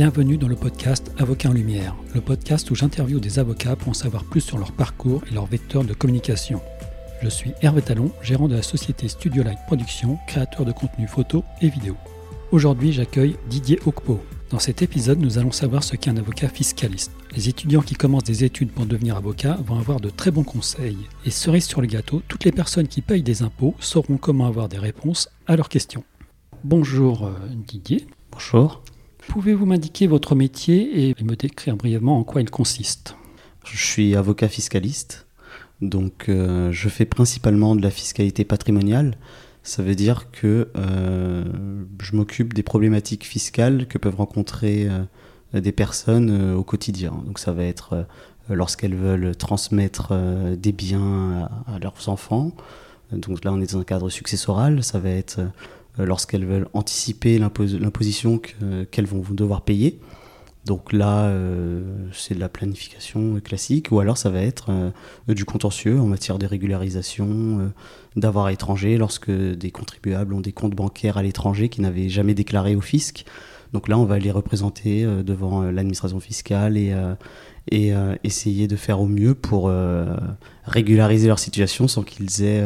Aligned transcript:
Bienvenue 0.00 0.38
dans 0.38 0.48
le 0.48 0.56
podcast 0.56 1.12
Avocat 1.18 1.50
en 1.50 1.52
Lumière, 1.52 1.94
le 2.14 2.22
podcast 2.22 2.70
où 2.70 2.74
j'interviewe 2.74 3.20
des 3.20 3.38
avocats 3.38 3.76
pour 3.76 3.90
en 3.90 3.92
savoir 3.92 4.24
plus 4.24 4.40
sur 4.40 4.56
leur 4.56 4.72
parcours 4.72 5.22
et 5.30 5.34
leur 5.34 5.44
vecteur 5.44 5.84
de 5.84 5.92
communication. 5.92 6.62
Je 7.22 7.28
suis 7.28 7.52
Hervé 7.60 7.82
Talon, 7.82 8.10
gérant 8.22 8.48
de 8.48 8.54
la 8.54 8.62
société 8.62 9.08
Studio 9.08 9.42
Light 9.42 9.58
Production, 9.66 10.18
créateur 10.26 10.64
de 10.64 10.72
contenu 10.72 11.06
photo 11.06 11.44
et 11.60 11.68
vidéo. 11.68 11.98
Aujourd'hui, 12.50 12.92
j'accueille 12.92 13.36
Didier 13.50 13.78
Okpo. 13.84 14.24
Dans 14.48 14.58
cet 14.58 14.80
épisode, 14.80 15.20
nous 15.20 15.36
allons 15.36 15.52
savoir 15.52 15.84
ce 15.84 15.96
qu'est 15.96 16.08
un 16.08 16.16
avocat 16.16 16.48
fiscaliste. 16.48 17.12
Les 17.36 17.50
étudiants 17.50 17.82
qui 17.82 17.94
commencent 17.94 18.24
des 18.24 18.42
études 18.42 18.72
pour 18.72 18.86
devenir 18.86 19.18
avocat 19.18 19.58
vont 19.66 19.78
avoir 19.78 20.00
de 20.00 20.08
très 20.08 20.30
bons 20.30 20.44
conseils. 20.44 20.96
Et 21.26 21.30
cerise 21.30 21.66
sur 21.66 21.82
le 21.82 21.88
gâteau, 21.88 22.22
toutes 22.26 22.44
les 22.44 22.52
personnes 22.52 22.88
qui 22.88 23.02
payent 23.02 23.22
des 23.22 23.42
impôts 23.42 23.74
sauront 23.80 24.16
comment 24.16 24.46
avoir 24.46 24.70
des 24.70 24.78
réponses 24.78 25.28
à 25.46 25.56
leurs 25.56 25.68
questions. 25.68 26.04
Bonjour 26.64 27.26
euh, 27.26 27.34
Didier. 27.66 28.06
Bonjour. 28.32 28.82
Pouvez-vous 29.30 29.64
m'indiquer 29.64 30.08
votre 30.08 30.34
métier 30.34 31.08
et 31.08 31.14
me 31.22 31.36
décrire 31.36 31.76
brièvement 31.76 32.18
en 32.18 32.24
quoi 32.24 32.40
il 32.40 32.50
consiste? 32.50 33.14
Je 33.64 33.78
suis 33.78 34.16
avocat 34.16 34.48
fiscaliste, 34.48 35.28
donc 35.80 36.28
euh, 36.28 36.72
je 36.72 36.88
fais 36.88 37.04
principalement 37.04 37.76
de 37.76 37.80
la 37.80 37.90
fiscalité 37.90 38.44
patrimoniale. 38.44 39.16
Ça 39.62 39.84
veut 39.84 39.94
dire 39.94 40.32
que 40.32 40.66
euh, 40.76 41.44
je 42.02 42.16
m'occupe 42.16 42.54
des 42.54 42.64
problématiques 42.64 43.24
fiscales 43.24 43.86
que 43.86 43.98
peuvent 43.98 44.16
rencontrer 44.16 44.88
euh, 44.90 45.60
des 45.60 45.70
personnes 45.70 46.52
au 46.52 46.64
quotidien. 46.64 47.12
Donc 47.24 47.38
ça 47.38 47.52
va 47.52 47.62
être 47.62 48.06
lorsqu'elles 48.48 48.96
veulent 48.96 49.36
transmettre 49.36 50.12
des 50.56 50.72
biens 50.72 51.48
à, 51.68 51.74
à, 51.76 51.78
leurs 51.78 52.08
enfants. 52.08 52.50
Donc 53.12 53.44
là 53.44 53.52
on 53.52 53.60
est 53.60 53.74
dans 53.74 53.78
un 53.78 53.84
cadre 53.84 54.10
successoral. 54.10 54.82
Ça 54.82 54.98
va 54.98 55.10
être 55.10 55.40
lorsqu'elles 55.98 56.46
veulent 56.46 56.68
anticiper 56.72 57.38
l'imposition 57.38 58.40
qu'elles 58.90 59.06
vont 59.06 59.22
devoir 59.34 59.62
payer. 59.62 60.00
Donc 60.66 60.92
là, 60.92 61.24
euh, 61.24 61.82
c'est 62.12 62.34
de 62.34 62.40
la 62.40 62.50
planification 62.50 63.40
classique, 63.40 63.88
ou 63.90 64.00
alors 64.00 64.18
ça 64.18 64.28
va 64.28 64.42
être 64.42 64.66
euh, 64.70 65.34
du 65.34 65.44
contentieux 65.44 65.98
en 65.98 66.06
matière 66.06 66.38
de 66.38 66.46
régularisation 66.46 67.72
d'avoir 68.16 68.50
étranger 68.50 68.98
lorsque 68.98 69.30
des 69.30 69.70
contribuables 69.70 70.34
ont 70.34 70.40
des 70.40 70.52
comptes 70.52 70.74
bancaires 70.74 71.16
à 71.16 71.22
l'étranger 71.22 71.68
qui 71.68 71.80
n'avaient 71.80 72.08
jamais 72.08 72.34
déclaré 72.34 72.76
au 72.76 72.80
fisc. 72.80 73.24
Donc 73.72 73.88
là, 73.88 73.98
on 73.98 74.04
va 74.04 74.18
les 74.18 74.32
représenter 74.32 75.04
devant 75.22 75.62
l'administration 75.62 76.18
fiscale 76.18 76.76
et 76.76 76.92
essayer 78.24 78.66
de 78.66 78.74
faire 78.74 79.00
au 79.00 79.06
mieux 79.06 79.34
pour 79.34 79.72
régulariser 80.64 81.28
leur 81.28 81.38
situation 81.38 81.86
sans 81.86 82.02
qu'ils 82.02 82.42
aient 82.42 82.64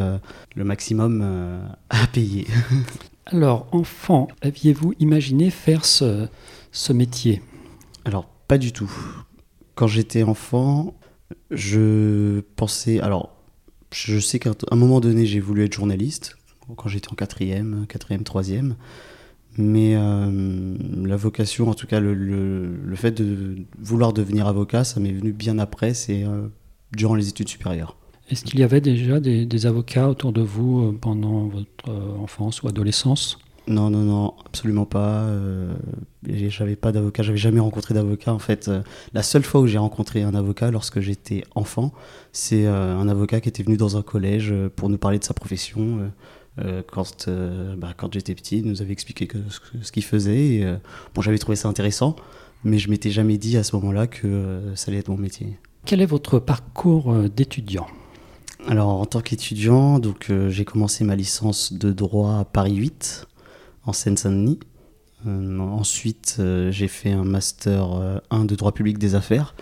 le 0.55 0.63
maximum 0.63 1.23
à 1.89 2.07
payer. 2.07 2.47
Alors, 3.27 3.67
enfant, 3.71 4.27
aviez-vous 4.41 4.93
imaginé 4.99 5.49
faire 5.49 5.83
ce, 5.83 6.27
métier? 6.93 7.41
Alors, 8.05 8.25
pas 8.47 8.59
du 8.59 8.71
tout. 8.71 8.91
Quand 9.73 9.87
j'étais 9.87 10.21
enfant, 10.21 10.93
je 11.49 12.41
pensais. 12.55 12.99
Alors, 12.99 13.35
je 13.91 14.19
sais 14.19 14.37
qu'à 14.37 14.51
un 14.69 14.75
moment 14.75 14.99
donné, 14.99 15.25
j'ai 15.25 15.39
voulu 15.39 15.65
être 15.65 15.73
journaliste, 15.73 16.37
quand 16.75 16.87
j'étais 16.87 17.11
en 17.11 17.15
quatrième, 17.15 17.87
quatrième, 17.87 18.23
troisième. 18.23 18.75
Mais 19.57 19.95
euh, 19.95 20.77
la 21.03 21.15
vocation, 21.15 21.69
en 21.69 21.73
tout 21.73 21.87
cas, 21.87 21.99
le, 21.99 22.77
fait 22.95 23.11
de 23.11 23.55
vouloir 23.79 24.13
devenir 24.13 24.45
avocat, 24.47 24.83
ça 24.83 24.99
m'est 24.99 25.13
venu 25.13 25.31
bien 25.31 25.57
après, 25.57 25.95
c'est 25.95 26.23
euh, 26.25 26.47
durant 26.91 27.15
les 27.15 27.29
études 27.29 27.49
supérieures. 27.49 27.97
Est-ce 28.29 28.43
qu'il 28.43 28.59
y 28.59 28.63
avait 28.63 28.81
déjà 28.81 29.19
des, 29.19 29.65
avocats 29.65 30.09
autour 30.09 30.33
de 30.33 30.41
vous 30.41 30.81
euh, 30.81 30.97
pendant 30.99 31.47
votre 31.47 31.89
euh, 31.89 32.17
enfance 32.17 32.63
ou 32.63 32.67
adolescence? 32.67 33.37
Non, 33.67 33.89
non, 33.89 34.01
non, 34.01 34.33
absolument 34.45 34.85
pas. 34.85 35.21
Euh, 35.21 35.73
j'avais 36.27 36.75
pas 36.75 36.91
d'avocat, 36.91 37.21
j'avais 37.23 37.37
jamais 37.37 37.59
rencontré 37.59 37.93
d'avocat. 37.93 38.33
En 38.33 38.39
fait, 38.39 38.69
la 39.13 39.23
seule 39.23 39.43
fois 39.43 39.61
où 39.61 39.67
j'ai 39.67 39.77
rencontré 39.77 40.23
un 40.23 40.35
avocat 40.35 40.71
lorsque 40.71 40.99
j'étais 40.99 41.43
enfant, 41.55 41.91
c'est 42.31 42.67
un 42.67 43.07
avocat 43.07 43.41
qui 43.41 43.49
était 43.49 43.63
venu 43.63 43.75
dans 43.75 43.97
un 43.97 44.03
collège 44.03 44.53
pour 44.75 44.89
nous 44.89 44.99
parler 44.99 45.17
de 45.17 45.23
sa 45.23 45.33
profession. 45.33 46.11
quand, 46.91 47.27
bah, 47.77 47.95
quand 47.97 48.13
j'étais 48.13 48.35
petit, 48.35 48.59
il 48.59 48.67
nous 48.67 48.83
avait 48.83 48.93
expliqué 48.93 49.25
que, 49.25 49.39
ce, 49.81 49.91
qu'il 49.91 50.03
faisait. 50.03 50.77
bon, 51.15 51.23
j'avais 51.23 51.39
trouvé 51.39 51.55
ça 51.55 51.67
intéressant, 51.67 52.15
mais 52.63 52.77
je 52.77 52.87
m'étais 52.91 53.09
jamais 53.09 53.39
dit 53.39 53.57
à 53.57 53.63
ce 53.63 53.75
moment-là 53.77 54.05
que 54.05 54.61
ça 54.75 54.91
allait 54.91 54.99
être 54.99 55.09
mon 55.09 55.17
métier. 55.17 55.57
Quel 55.85 56.01
est 56.01 56.07
votre 56.07 56.37
parcours 56.37 57.15
d'étudiant? 57.35 57.87
Alors 58.67 58.89
en 58.89 59.05
tant 59.05 59.21
qu'étudiant, 59.21 59.99
donc 59.99 60.29
euh, 60.29 60.49
j'ai 60.49 60.65
commencé 60.65 61.03
ma 61.03 61.15
licence 61.15 61.73
de 61.73 61.91
droit 61.91 62.39
à 62.39 62.45
Paris 62.45 62.75
8 62.75 63.27
en 63.85 63.93
Seine-Saint-Denis. 63.93 64.59
Euh, 65.27 65.59
ensuite, 65.59 66.37
euh, 66.39 66.71
j'ai 66.71 66.87
fait 66.87 67.11
un 67.11 67.23
master 67.23 68.21
1 68.31 68.45
de 68.45 68.55
droit 68.55 68.71
public 68.71 68.97
des 68.97 69.13
affaires 69.13 69.55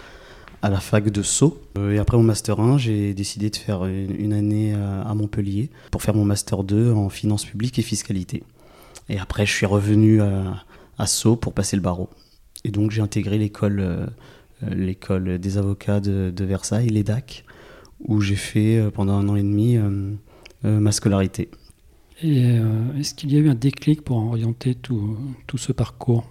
à 0.62 0.70
la 0.70 0.80
fac 0.80 1.10
de 1.10 1.22
Sceaux. 1.22 1.62
et 1.92 1.98
après 2.00 2.16
mon 2.16 2.24
master 2.24 2.62
1, 2.62 2.78
j'ai 2.78 3.14
décidé 3.14 3.50
de 3.50 3.58
faire 3.58 3.84
une, 3.84 4.32
année 4.32 4.74
à, 4.74 5.14
Montpellier 5.14 5.70
pour 5.92 6.02
faire 6.02 6.16
mon 6.16 6.24
master 6.24 6.64
2 6.64 6.94
en 6.94 7.10
finances 7.10 7.44
publiques 7.44 7.78
et 7.80 7.82
fiscalité. 7.82 8.44
Et 9.10 9.20
après, 9.20 9.46
je 9.46 9.52
suis 9.52 9.66
revenu 9.66 10.22
à, 10.22 11.06
Sceaux 11.06 11.36
pour 11.36 11.52
passer 11.52 11.76
le 11.76 11.82
barreau. 11.82 12.10
Et 12.64 12.72
donc 12.72 12.92
j'ai 12.92 13.02
intégré 13.02 13.38
l'école 13.38 14.08
des 14.62 15.58
avocats 15.58 16.00
de, 16.00 16.32
de 16.34 16.46
Versailles, 16.46 16.88
l'EDAC 16.88 17.44
où 18.08 18.22
j'ai 18.22 18.36
fait 18.36 18.78
euh, 18.78 18.92
pendant 18.92 19.14
un 19.14 19.28
an 19.30 19.36
et 19.36 19.44
demi 19.44 19.78
euh, 19.78 20.14
euh, 20.66 20.80
ma 20.80 20.92
scolarité. 20.92 21.50
Et 22.22 22.44
est-ce 22.98 23.16
qu'il 23.16 23.34
y 23.34 23.36
a 23.36 23.40
eu 23.40 23.50
un 23.50 23.56
déclic 23.56 24.02
pour 24.02 24.16
orienter 24.18 24.76
tout, 24.76 25.18
tout 25.46 25.58
ce 25.58 25.74
parcours? 25.74 26.24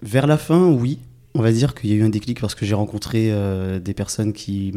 Vers 0.00 0.26
la 0.26 0.38
fin, 0.38 0.70
oui 0.70 1.00
on 1.38 1.42
va 1.42 1.52
dire 1.52 1.74
qu'il 1.74 1.90
y 1.90 1.92
a 1.92 1.96
eu 1.96 2.02
un 2.02 2.08
déclic 2.08 2.40
parce 2.40 2.56
que 2.56 2.66
j'ai 2.66 2.74
rencontré 2.74 3.28
euh, 3.30 3.78
des 3.78 3.94
personnes 3.94 4.32
qui, 4.32 4.74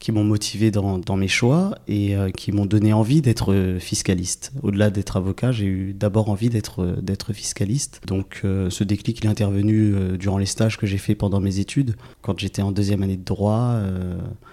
qui 0.00 0.10
m'ont 0.10 0.24
motivé 0.24 0.72
dans, 0.72 0.98
dans, 0.98 1.16
mes 1.16 1.28
choix 1.28 1.76
et 1.86 2.16
euh, 2.16 2.30
qui 2.30 2.50
m'ont 2.50 2.66
donné 2.66 2.92
envie 2.92 3.22
d'être 3.22 3.52
euh, 3.52 3.78
fiscaliste. 3.78 4.52
Au-delà 4.64 4.90
d'être 4.90 5.16
avocat, 5.16 5.52
j'ai 5.52 5.66
eu 5.66 5.94
d'abord 5.94 6.28
envie 6.28 6.50
d'être, 6.50 6.84
d'être 7.00 7.32
fiscaliste. 7.32 8.00
Donc 8.06 8.40
ce 8.42 8.84
déclic 8.84 9.24
est 9.24 9.28
intervenu 9.28 10.16
durant 10.18 10.38
les 10.38 10.46
stages 10.46 10.76
que 10.76 10.86
j'ai 10.86 10.98
fait 10.98 11.14
pendant 11.14 11.40
mes 11.40 11.60
études. 11.60 11.94
Quand 12.20 12.38
j'étais 12.38 12.62
en 12.62 12.72
deuxième 12.72 13.02
année 13.04 13.16
de 13.16 13.24
droit, 13.24 13.78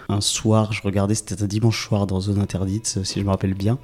un 0.09 0.21
soir, 0.21 0.71
je 0.71 0.81
regardais, 0.83 1.15
c'était 1.15 1.41
un 1.41 1.47
dimanche 1.47 1.83
soir 1.87 2.05
dans 2.05 2.19
Zone 2.19 2.39
Interdite, 2.39 2.99
si 3.03 3.19
je 3.19 3.25
me 3.25 3.29
rappelle 3.29 3.55
bien. 3.55 3.79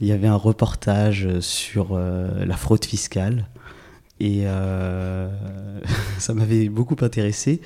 Il 0.00 0.06
y 0.06 0.12
avait 0.12 0.28
un 0.28 0.36
reportage 0.36 1.28
sur 1.40 1.96
la 1.98 2.56
fraude 2.56 2.84
fiscale. 2.84 3.46
Et 4.20 4.42
euh, 4.44 5.28
ça 6.18 6.34
m'avait 6.34 6.68
beaucoup 6.68 6.96
intéressé. 7.00 7.60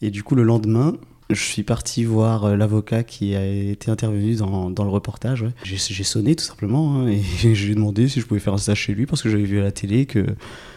Et 0.00 0.10
du 0.10 0.22
coup, 0.22 0.34
le 0.34 0.44
lendemain, 0.44 0.94
je 1.30 1.42
suis 1.42 1.62
parti 1.62 2.04
voir 2.04 2.44
euh, 2.44 2.56
l'avocat 2.56 3.02
qui 3.02 3.34
a 3.34 3.44
été 3.44 3.90
intervenu 3.90 4.36
dans, 4.36 4.70
dans 4.70 4.84
le 4.84 4.90
reportage. 4.90 5.44
J'ai 5.64 6.04
sonné 6.04 6.34
tout 6.34 6.44
simplement 6.44 6.96
hein, 6.96 7.08
et 7.08 7.22
je 7.54 7.64
lui 7.64 7.72
ai 7.72 7.74
demandé 7.74 8.08
si 8.08 8.20
je 8.20 8.26
pouvais 8.26 8.40
faire 8.40 8.54
un 8.54 8.58
stage 8.58 8.78
chez 8.78 8.94
lui 8.94 9.06
parce 9.06 9.22
que 9.22 9.28
j'avais 9.28 9.44
vu 9.44 9.58
à 9.60 9.62
la 9.62 9.72
télé 9.72 10.06
que 10.06 10.24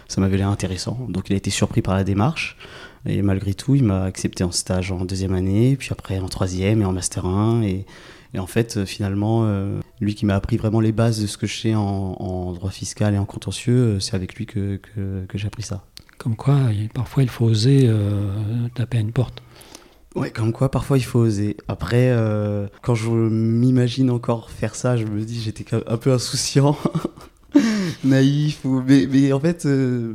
ça 0.08 0.20
m'avait 0.20 0.38
l'air 0.38 0.50
intéressant. 0.50 1.08
Donc 1.10 1.30
il 1.30 1.34
a 1.34 1.38
été 1.38 1.50
surpris 1.50 1.82
par 1.82 1.94
la 1.94 2.04
démarche 2.04 2.58
et 3.06 3.22
malgré 3.22 3.54
tout, 3.54 3.76
il 3.76 3.84
m'a 3.84 4.04
accepté 4.04 4.44
en 4.44 4.52
stage 4.52 4.92
en 4.92 5.06
deuxième 5.06 5.34
année, 5.34 5.76
puis 5.76 5.90
après 5.92 6.20
en 6.20 6.30
troisième 6.30 6.82
et 6.82 6.86
en 6.86 6.92
master 6.92 7.26
1. 7.26 7.64
Et, 7.64 7.86
et 8.34 8.40
en 8.40 8.48
fait, 8.48 8.78
euh, 8.78 8.86
finalement, 8.86 9.44
euh, 9.46 9.80
lui 10.00 10.16
qui 10.16 10.26
m'a 10.26 10.36
appris 10.36 10.58
vraiment 10.58 10.80
les 10.80 10.92
bases 10.92 11.22
de 11.22 11.28
ce 11.28 11.38
que 11.38 11.48
je 11.48 11.60
sais 11.60 11.76
en, 11.76 12.54
droit 12.54 12.72
fiscal 12.72 13.14
et 13.14 13.18
en 13.18 13.26
contentieux, 13.26 13.74
euh, 13.74 14.00
c'est 14.00 14.16
avec 14.16 14.36
lui 14.36 14.46
que, 14.46 14.78
que, 14.78 15.38
j'ai 15.38 15.48
appris 15.48 15.64
ça. 15.64 15.86
Comme 16.18 16.36
quoi, 16.36 16.58
parfois 16.94 17.24
il 17.24 17.30
faut 17.30 17.46
oser 17.46 17.92
taper 18.76 19.00
à 19.00 19.02
une 19.02 19.12
porte. 19.12 19.42
Ouais, 20.14 20.30
comme 20.30 20.52
quoi, 20.52 20.70
parfois 20.70 20.98
il 20.98 21.04
faut 21.04 21.20
oser. 21.20 21.58
Après, 21.68 22.16
quand 22.84 22.94
je 22.94 23.10
m'imagine 23.10 24.12
encore 24.12 24.52
faire 24.52 24.76
ça, 24.76 24.98
je 24.98 25.06
me 25.06 25.22
dis 25.22 25.42
j'étais 25.42 25.66
un 25.74 25.98
peu 25.98 26.12
insouciant, 26.12 26.78
naïf. 28.04 28.62
Mais, 28.66 29.08
mais, 29.12 29.34
en 29.34 29.40
fait, 29.40 29.68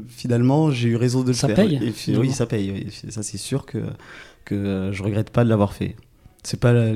finalement, 0.06 0.70
j'ai 0.70 0.90
eu 0.90 0.96
raison 0.96 1.22
de 1.22 1.28
le 1.28 1.32
ça 1.34 1.48
faire. 1.48 1.56
Paye, 1.56 1.92
oui, 2.16 2.30
ça 2.30 2.46
paye. 2.46 2.86
Ça, 3.08 3.24
c'est 3.24 3.38
sûr 3.38 3.66
que, 3.66 3.78
que 4.44 4.90
je 4.92 5.02
regrette 5.02 5.30
pas 5.30 5.42
de 5.42 5.48
l'avoir 5.48 5.72
fait. 5.72 5.96
C'est 6.44 6.60
pas 6.60 6.72
la, 6.72 6.92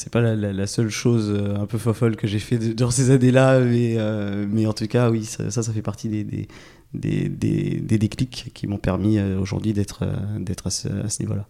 c'est 0.00 0.10
pas 0.10 0.22
la, 0.22 0.66
seule 0.66 0.88
chose 0.88 1.30
euh, 1.30 1.56
un 1.56 1.66
peu 1.66 1.76
fofolle 1.76 2.16
que 2.16 2.26
j'ai 2.26 2.38
fait 2.38 2.58
dans 2.74 2.90
ces 2.90 3.10
années-là, 3.10 3.60
mais, 3.60 3.96
euh, 3.98 4.46
mais 4.48 4.64
en 4.64 4.72
tout 4.72 4.86
cas, 4.86 5.10
oui, 5.10 5.24
ça, 5.24 5.50
ça, 5.50 5.62
fait 5.74 5.82
partie 5.82 6.08
des, 6.08 6.24
des, 6.24 6.48
des, 6.94 7.28
des, 7.28 7.98
déclics 7.98 8.50
qui 8.54 8.66
m'ont 8.66 8.78
permis 8.78 9.18
euh, 9.18 9.38
aujourd'hui 9.38 9.74
d'être 9.74 10.08
d'être 10.38 10.68
à 10.68 10.70
ce, 10.70 10.88
niveau-là. 11.20 11.46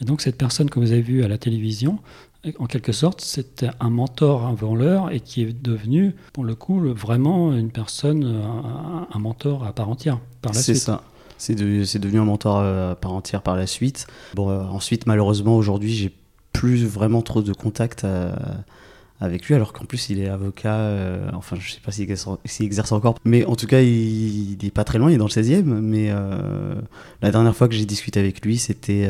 Et 0.00 0.04
donc, 0.04 0.20
cette 0.20 0.36
personne 0.36 0.68
que 0.68 0.80
vous 0.80 0.90
avez 0.90 1.00
vue 1.00 1.22
à 1.22 1.28
la 1.28 1.38
télévision, 1.38 2.00
en 2.58 2.66
quelque 2.66 2.90
sorte, 2.90 3.20
c'était 3.20 3.70
un 3.78 3.90
mentor 3.90 4.48
avant 4.48 4.74
l'heure 4.74 5.12
et 5.12 5.20
qui 5.20 5.42
est 5.42 5.52
devenu, 5.52 6.16
pour 6.32 6.42
le 6.42 6.56
coup, 6.56 6.80
vraiment 6.94 7.54
une 7.54 7.70
personne, 7.70 8.24
un, 8.24 9.18
mentor 9.20 9.64
à 9.64 9.72
part 9.72 9.88
entière 9.88 10.18
par 10.40 10.52
la 10.52 10.60
suite. 10.60 10.74
C'est 10.74 10.82
ça. 10.82 11.04
C'est 11.38 11.54
devenu 11.54 12.18
un 12.18 12.24
mentor 12.24 12.58
à 12.58 12.96
part 12.96 13.12
entière 13.12 13.42
par 13.42 13.54
la 13.54 13.68
suite. 13.68 14.08
Bon, 14.34 14.50
ensuite, 14.50 15.06
malheureusement, 15.06 15.56
aujourd'hui, 15.56 15.92
j'ai 15.92 16.12
plus 16.52 16.84
vraiment 16.84 17.22
trop 17.22 17.42
de 17.42 17.52
contact 17.52 18.06
avec 19.20 19.46
lui, 19.46 19.54
alors 19.54 19.72
qu'en 19.72 19.84
plus 19.84 20.10
il 20.10 20.20
est 20.20 20.28
avocat, 20.28 20.96
enfin 21.32 21.56
je 21.58 21.72
sais 21.72 21.80
pas 21.80 21.92
s'il 21.92 22.04
exerce, 22.64 22.92
encore, 22.92 23.18
mais 23.24 23.44
en 23.44 23.56
tout 23.56 23.66
cas 23.66 23.80
il, 23.80 24.58
n'est 24.60 24.68
est 24.68 24.70
pas 24.70 24.84
très 24.84 24.98
loin, 24.98 25.10
il 25.10 25.14
est 25.14 25.18
dans 25.18 25.26
le 25.26 25.30
16e, 25.30 25.62
mais 25.62 26.10
la 27.22 27.30
dernière 27.30 27.54
fois 27.54 27.68
que 27.68 27.74
j'ai 27.74 27.86
discuté 27.86 28.20
avec 28.20 28.44
lui, 28.44 28.58
c'était 28.58 29.08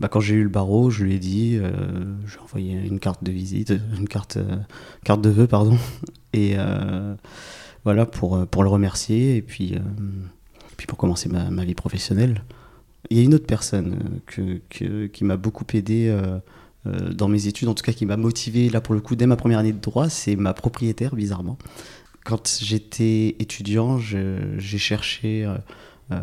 bah, 0.00 0.08
quand 0.08 0.20
j'ai 0.20 0.34
eu 0.34 0.44
le 0.44 0.48
barreau, 0.48 0.90
je 0.90 1.02
lui 1.02 1.14
ai 1.14 1.18
dit, 1.18 1.56
euh, 1.56 1.70
je 2.24 2.34
lui 2.34 2.42
envoyé 2.42 2.72
une 2.72 3.00
carte 3.00 3.24
de 3.24 3.32
visite, 3.32 3.72
une 3.98 4.06
carte, 4.06 4.36
euh, 4.36 4.56
carte 5.04 5.20
de 5.20 5.30
vœux, 5.30 5.48
pardon, 5.48 5.76
et 6.32 6.54
euh, 6.56 7.14
voilà, 7.84 8.06
pour, 8.06 8.46
pour 8.46 8.62
le 8.62 8.68
remercier, 8.68 9.36
et 9.36 9.42
puis, 9.42 9.76
puis 10.76 10.86
pour 10.86 10.98
commencer 10.98 11.28
ma, 11.28 11.50
ma, 11.50 11.64
vie 11.64 11.74
professionnelle. 11.74 12.44
Il 13.10 13.16
y 13.16 13.20
a 13.20 13.24
une 13.24 13.34
autre 13.34 13.46
personne 13.46 14.20
que, 14.26 14.60
que, 14.68 15.06
qui 15.06 15.24
m'a 15.24 15.36
beaucoup 15.36 15.64
aidé 15.72 16.14
dans 16.84 17.28
mes 17.28 17.46
études, 17.46 17.68
en 17.68 17.74
tout 17.74 17.82
cas 17.82 17.92
qui 17.92 18.06
m'a 18.06 18.16
motivé, 18.16 18.70
là 18.70 18.80
pour 18.80 18.94
le 18.94 19.00
coup, 19.00 19.16
dès 19.16 19.26
ma 19.26 19.36
première 19.36 19.58
année 19.58 19.72
de 19.72 19.80
droit, 19.80 20.08
c'est 20.08 20.36
ma 20.36 20.54
propriétaire, 20.54 21.14
bizarrement. 21.14 21.58
Quand 22.24 22.58
j'étais 22.62 23.36
étudiant, 23.38 23.98
j'ai 23.98 24.78
cherché 24.78 25.46
euh, 26.10 26.16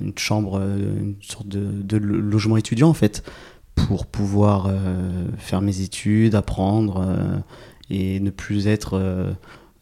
une 0.00 0.16
chambre, 0.16 0.60
euh, 0.60 1.00
une 1.00 1.16
sorte 1.20 1.48
de, 1.48 1.96
logement 1.96 2.56
étudiant 2.56 2.88
en 2.88 2.94
fait, 2.94 3.24
pour 3.74 4.06
pouvoir 4.06 4.66
euh, 4.68 5.26
faire 5.36 5.60
mes 5.60 5.80
études, 5.80 6.36
apprendre 6.36 7.42
et 7.90 8.20
ne 8.20 8.30
plus 8.30 8.68
être, 8.68 9.34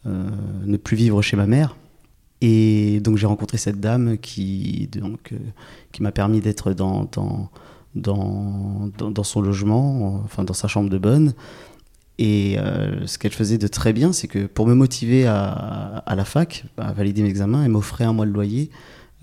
ne 0.05 0.77
plus 0.77 0.97
vivre 0.97 1.21
chez 1.21 1.37
ma 1.37 1.45
mère. 1.45 1.75
Et 2.41 3.01
donc 3.01 3.17
j'ai 3.17 3.27
rencontré 3.27 3.59
cette 3.59 3.79
dame 3.79 4.17
qui, 4.17 4.89
donc, 4.91 5.31
qui 5.91 6.01
m'a 6.01 6.11
permis 6.11 6.41
d'être 6.41 6.73
dans, 6.73 7.07
dans, 7.95 8.89
dans, 8.97 9.23
son 9.23 9.41
logement, 9.41 10.21
enfin 10.23 10.43
dans 10.43 10.53
sa 10.53 10.67
chambre 10.67 10.89
de 10.89 10.97
bonne. 10.97 11.33
Et 12.19 12.57
ce 13.05 13.17
qu'elle 13.17 13.31
faisait 13.31 13.57
de 13.57 13.67
très 13.67 13.93
bien, 13.93 14.13
c'est 14.13 14.27
que 14.27 14.45
pour 14.45 14.67
me 14.67 14.75
motiver 14.75 15.25
à, 15.25 16.03
à 16.05 16.15
la 16.15 16.23
fac, 16.23 16.65
à 16.77 16.93
valider 16.93 17.23
mes 17.23 17.29
examens, 17.29 17.63
elle 17.63 17.71
m'offrait 17.71 18.03
un 18.03 18.13
mois 18.13 18.27
de 18.27 18.31
loyer 18.31 18.69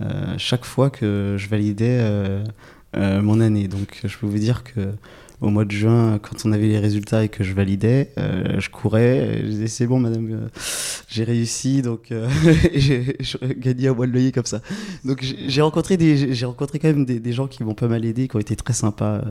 euh, 0.01 0.35
chaque 0.39 0.65
fois 0.65 0.91
que 0.91 1.35
je 1.37 1.49
validais 1.49 1.99
euh, 2.01 2.45
euh, 2.97 3.21
mon 3.21 3.41
année. 3.41 3.69
Donc 3.69 4.01
je 4.05 4.17
peux 4.17 4.27
vous 4.27 4.39
dire 4.39 4.63
que 4.65 4.93
au 5.41 5.51
mois 5.51 5.65
de 5.65 5.71
juin, 5.71 6.19
quand 6.19 6.45
on 6.45 6.53
avait 6.53 6.67
les 6.67 6.79
résultats 6.79 7.25
et 7.25 7.29
que 7.29 7.45
je 7.45 7.55
validais, 7.55 8.13
je 8.17 8.69
courais, 8.71 9.41
je 9.43 9.47
disais 9.47 9.67
c'est 9.69 9.87
bon 9.87 10.01
madame, 10.01 10.49
j'ai 11.09 11.25
réussi, 11.25 11.83
donc 11.83 12.13
j'ai 12.75 13.17
gagné 13.57 13.89
un 13.89 13.95
mois 13.95 14.07
de 14.07 14.13
loyer 14.13 14.33
comme 14.33 14.47
ça. 14.47 14.61
Donc 15.05 15.23
j'ai 15.23 15.63
rencontré, 15.63 15.97
des, 15.97 16.35
j'ai 16.35 16.47
rencontré 16.47 16.79
quand 16.79 16.89
même 16.89 17.05
des, 17.05 17.33
gens 17.33 17.47
qui 17.47 17.63
m'ont 17.63 17.75
pas 17.75 17.89
mal 17.89 18.05
aidé, 18.05 18.27
qui 18.29 18.37
ont 18.37 18.41
été 18.41 18.57
très 18.57 18.73
sympas 18.73 19.23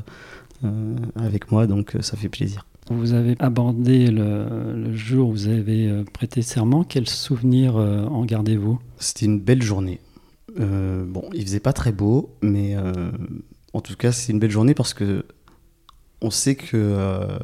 avec 1.16 1.52
moi, 1.52 1.68
donc 1.68 1.96
ça 2.02 2.16
fait 2.16 2.30
plaisir. 2.30 2.66
Vous 2.90 3.14
avez 3.14 3.36
abordé 3.40 4.08
le, 4.08 4.74
le 4.76 4.96
jour 4.96 5.30
où 5.30 5.32
vous 5.34 5.48
avez 5.50 6.04
prêté 6.14 6.42
serment, 6.42 6.86
quel 6.86 7.08
souvenir 7.08 7.76
en 7.76 8.24
gardez-vous? 8.24 8.80
C'était 8.98 9.26
une 9.26 9.40
belle 9.40 9.62
journée. 9.62 10.00
Euh, 10.60 11.06
bon, 11.06 11.30
il 11.34 11.44
faisait 11.44 11.60
pas 11.60 11.74
très 11.74 11.92
beau, 11.92 12.36
mais 12.42 12.76
euh, 12.76 13.12
en 13.74 13.82
tout 13.82 13.96
cas, 13.96 14.12
c'est 14.12 14.32
une 14.32 14.40
belle 14.40 14.52
journée 14.52 14.74
parce 14.74 14.94
que 14.94 15.26
on 16.22 16.30
sait 16.30 16.56
que 16.56 16.76
euh, 16.76 17.38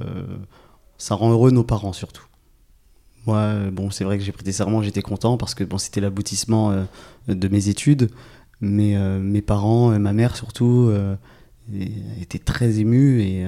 ça 0.98 1.16
rend 1.16 1.32
heureux 1.32 1.52
nos 1.52 1.64
parents 1.64 1.94
surtout. 1.94 2.26
Moi, 3.26 3.70
bon, 3.72 3.90
c'est 3.90 4.04
vrai 4.04 4.18
que 4.18 4.24
j'ai 4.24 4.34
prêté 4.34 4.52
serment, 4.52 4.82
j'étais 4.82 5.02
content 5.02 5.38
parce 5.38 5.56
que 5.56 5.64
bon, 5.64 5.78
c'était 5.78 6.02
l'aboutissement 6.02 6.86
de 7.30 7.48
mes 7.48 7.70
études, 7.70 8.10
mais 8.60 8.98
mes 9.20 9.42
parents, 9.42 9.98
ma 9.98 10.12
mère 10.12 10.36
surtout, 10.36 10.94
étaient 12.20 12.38
très 12.38 12.80
émus 12.80 13.22
et 13.22 13.46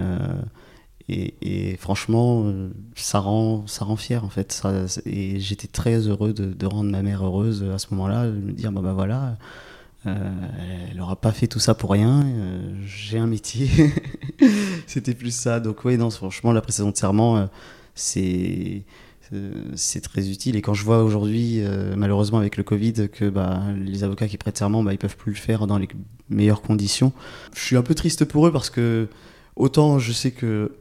et, 1.07 1.77
franchement, 1.77 2.51
ça 2.95 3.19
rend, 3.19 3.68
ça 3.68 3.86
rend 3.86 3.95
fier 3.95 4.24
en 4.24 4.30
fait. 4.30 4.51
Ça, 4.51 4.86
et 5.06 5.39
j'étais 5.39 5.68
très 5.68 6.07
heureux 6.07 6.33
de, 6.33 6.66
rendre 6.66 6.89
ma 6.89 7.04
mère 7.04 7.24
heureuse 7.24 7.63
à 7.63 7.77
ce 7.77 7.88
moment-là, 7.92 8.27
de 8.27 8.31
me 8.31 8.51
dire 8.51 8.72
bah, 8.72 8.81
bah 8.81 8.94
voilà, 8.94 9.24
euh, 9.24 9.33
elle 10.05 10.97
n'aura 10.97 11.15
pas 11.15 11.31
fait 11.31 11.47
tout 11.47 11.59
ça 11.59 11.73
pour 11.73 11.91
rien, 11.91 12.25
euh, 12.25 12.73
j'ai 12.85 13.17
un 13.17 13.27
métier. 13.27 13.69
C'était 14.87 15.13
plus 15.13 15.33
ça. 15.33 15.59
Donc, 15.59 15.85
oui, 15.85 15.97
non, 15.97 16.09
franchement, 16.09 16.51
la 16.51 16.61
précédente 16.61 16.93
de 16.93 16.97
serment, 16.97 17.37
euh, 17.37 17.45
c'est 17.95 18.83
très 20.01 20.29
utile. 20.29 20.55
Et 20.55 20.61
quand 20.61 20.73
je 20.73 20.83
vois 20.83 21.03
aujourd'hui, 21.03 21.61
malheureusement 21.95 22.37
avec 22.37 22.57
le 22.57 22.63
Covid, 22.63 23.09
que 23.09 23.29
bah, 23.29 23.61
les 23.77 24.03
avocats 24.03 24.27
qui 24.27 24.37
prêtent 24.37 24.57
serment, 24.57 24.83
bah, 24.83 24.93
ils 24.93 24.99
peuvent 24.99 25.17
plus 25.17 25.31
le 25.31 25.37
faire 25.37 25.67
dans 25.67 25.77
les 25.77 25.87
meilleures 26.29 26.61
conditions, 26.61 27.11
je 27.55 27.61
suis 27.61 27.77
un 27.77 27.81
peu 27.81 27.95
triste 27.95 28.25
pour 28.25 28.47
eux 28.47 28.51
parce 28.51 28.69
que 28.69 29.07
autant 29.55 29.99
je 29.99 30.11
sais 30.11 30.31
que 30.31 30.71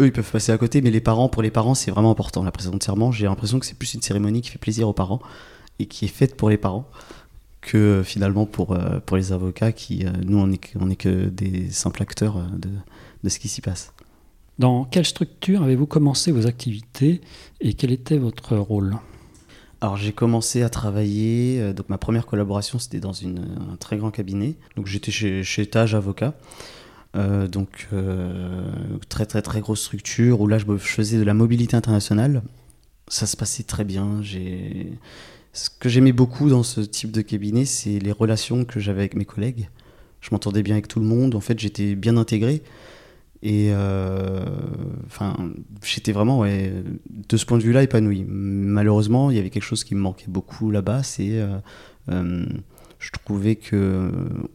eux, 0.00 0.06
ils 0.06 0.12
peuvent 0.12 0.30
passer 0.30 0.52
à 0.52 0.58
côté, 0.58 0.80
mais 0.80 0.90
les 0.90 1.00
parents, 1.00 1.28
pour 1.28 1.42
les 1.42 1.50
parents, 1.50 1.74
c'est 1.74 1.90
vraiment 1.90 2.10
important. 2.10 2.42
La 2.42 2.52
précédente 2.52 2.82
serment, 2.82 3.12
j'ai 3.12 3.26
l'impression 3.26 3.58
que 3.58 3.66
c'est 3.66 3.78
plus 3.78 3.94
une 3.94 4.02
cérémonie 4.02 4.40
qui 4.40 4.50
fait 4.50 4.58
plaisir 4.58 4.88
aux 4.88 4.92
parents 4.92 5.20
et 5.78 5.86
qui 5.86 6.06
est 6.06 6.08
faite 6.08 6.36
pour 6.36 6.50
les 6.50 6.56
parents 6.56 6.88
que 7.60 8.02
finalement 8.04 8.46
pour, 8.46 8.72
euh, 8.72 9.00
pour 9.04 9.16
les 9.16 9.32
avocats 9.32 9.72
qui, 9.72 10.06
euh, 10.06 10.10
nous, 10.24 10.38
on 10.38 10.46
n'est 10.46 10.60
on 10.78 10.90
est 10.90 10.96
que 10.96 11.26
des 11.26 11.70
simples 11.70 12.02
acteurs 12.02 12.38
euh, 12.38 12.46
de, 12.56 12.70
de 13.22 13.28
ce 13.28 13.38
qui 13.38 13.48
s'y 13.48 13.60
passe. 13.60 13.92
Dans 14.58 14.84
quelle 14.84 15.06
structure 15.06 15.62
avez-vous 15.62 15.86
commencé 15.86 16.32
vos 16.32 16.46
activités 16.46 17.20
et 17.60 17.74
quel 17.74 17.92
était 17.92 18.18
votre 18.18 18.56
rôle? 18.56 18.96
Alors 19.82 19.96
j'ai 19.96 20.12
commencé 20.12 20.62
à 20.62 20.68
travailler, 20.68 21.72
donc 21.72 21.88
ma 21.88 21.96
première 21.96 22.26
collaboration 22.26 22.78
c'était 22.78 23.00
dans 23.00 23.14
une, 23.14 23.38
un 23.72 23.76
très 23.76 23.96
grand 23.96 24.10
cabinet, 24.10 24.56
donc 24.76 24.86
j'étais 24.86 25.10
chez, 25.10 25.42
chez 25.42 25.64
Tage 25.64 25.94
Avocat, 25.94 26.34
euh, 27.16 27.48
donc 27.48 27.88
euh, 27.94 28.70
très 29.08 29.24
très 29.24 29.40
très 29.40 29.60
grosse 29.60 29.80
structure 29.80 30.42
où 30.42 30.46
là 30.46 30.58
je 30.58 30.66
faisais 30.76 31.16
de 31.16 31.22
la 31.22 31.32
mobilité 31.32 31.76
internationale. 31.76 32.42
Ça 33.08 33.26
se 33.26 33.38
passait 33.38 33.62
très 33.62 33.84
bien. 33.84 34.20
J'ai 34.20 34.92
ce 35.52 35.70
que 35.70 35.88
j'aimais 35.88 36.12
beaucoup 36.12 36.48
dans 36.48 36.62
ce 36.62 36.80
type 36.80 37.10
de 37.10 37.22
cabinet, 37.22 37.64
c'est 37.64 37.98
les 37.98 38.12
relations 38.12 38.64
que 38.64 38.80
j'avais 38.80 39.00
avec 39.00 39.14
mes 39.14 39.24
collègues. 39.24 39.68
Je 40.20 40.28
m'entendais 40.32 40.62
bien 40.62 40.74
avec 40.74 40.88
tout 40.88 41.00
le 41.00 41.06
monde. 41.06 41.34
En 41.34 41.40
fait, 41.40 41.58
j'étais 41.58 41.94
bien 41.94 42.16
intégré. 42.16 42.62
Et 43.42 43.68
euh, 43.70 44.44
enfin, 45.06 45.34
j'étais 45.82 46.12
vraiment, 46.12 46.44
de 46.44 47.36
ce 47.36 47.46
point 47.46 47.58
de 47.58 47.62
vue-là, 47.62 47.82
épanoui. 47.82 48.24
Malheureusement, 48.28 49.30
il 49.30 49.36
y 49.36 49.40
avait 49.40 49.50
quelque 49.50 49.64
chose 49.64 49.82
qui 49.82 49.94
me 49.94 50.00
manquait 50.00 50.28
beaucoup 50.28 50.70
là-bas, 50.70 51.02
c'est 51.02 51.40
je 53.00 53.10
trouvais 53.10 53.56
que 53.56 53.74
euh, 53.74 54.10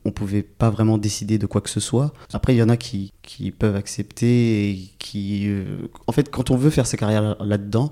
on 0.06 0.12
pouvait 0.12 0.44
pas 0.44 0.70
vraiment 0.70 0.98
décider 0.98 1.38
de 1.38 1.48
quoi 1.48 1.62
que 1.62 1.70
ce 1.70 1.80
soit. 1.80 2.14
Après, 2.32 2.54
il 2.54 2.58
y 2.58 2.64
en 2.64 2.70
a 2.70 2.78
qui, 2.78 3.12
qui 3.24 3.52
peuvent 3.52 3.76
accepter 3.76 4.70
et 4.70 4.90
qui, 5.00 5.48
euh, 5.48 5.88
en 6.06 6.12
fait, 6.12 6.30
quand 6.30 6.52
on 6.52 6.56
veut 6.56 6.70
faire 6.70 6.86
sa 6.86 6.96
carrière 6.96 7.44
là-dedans, 7.44 7.92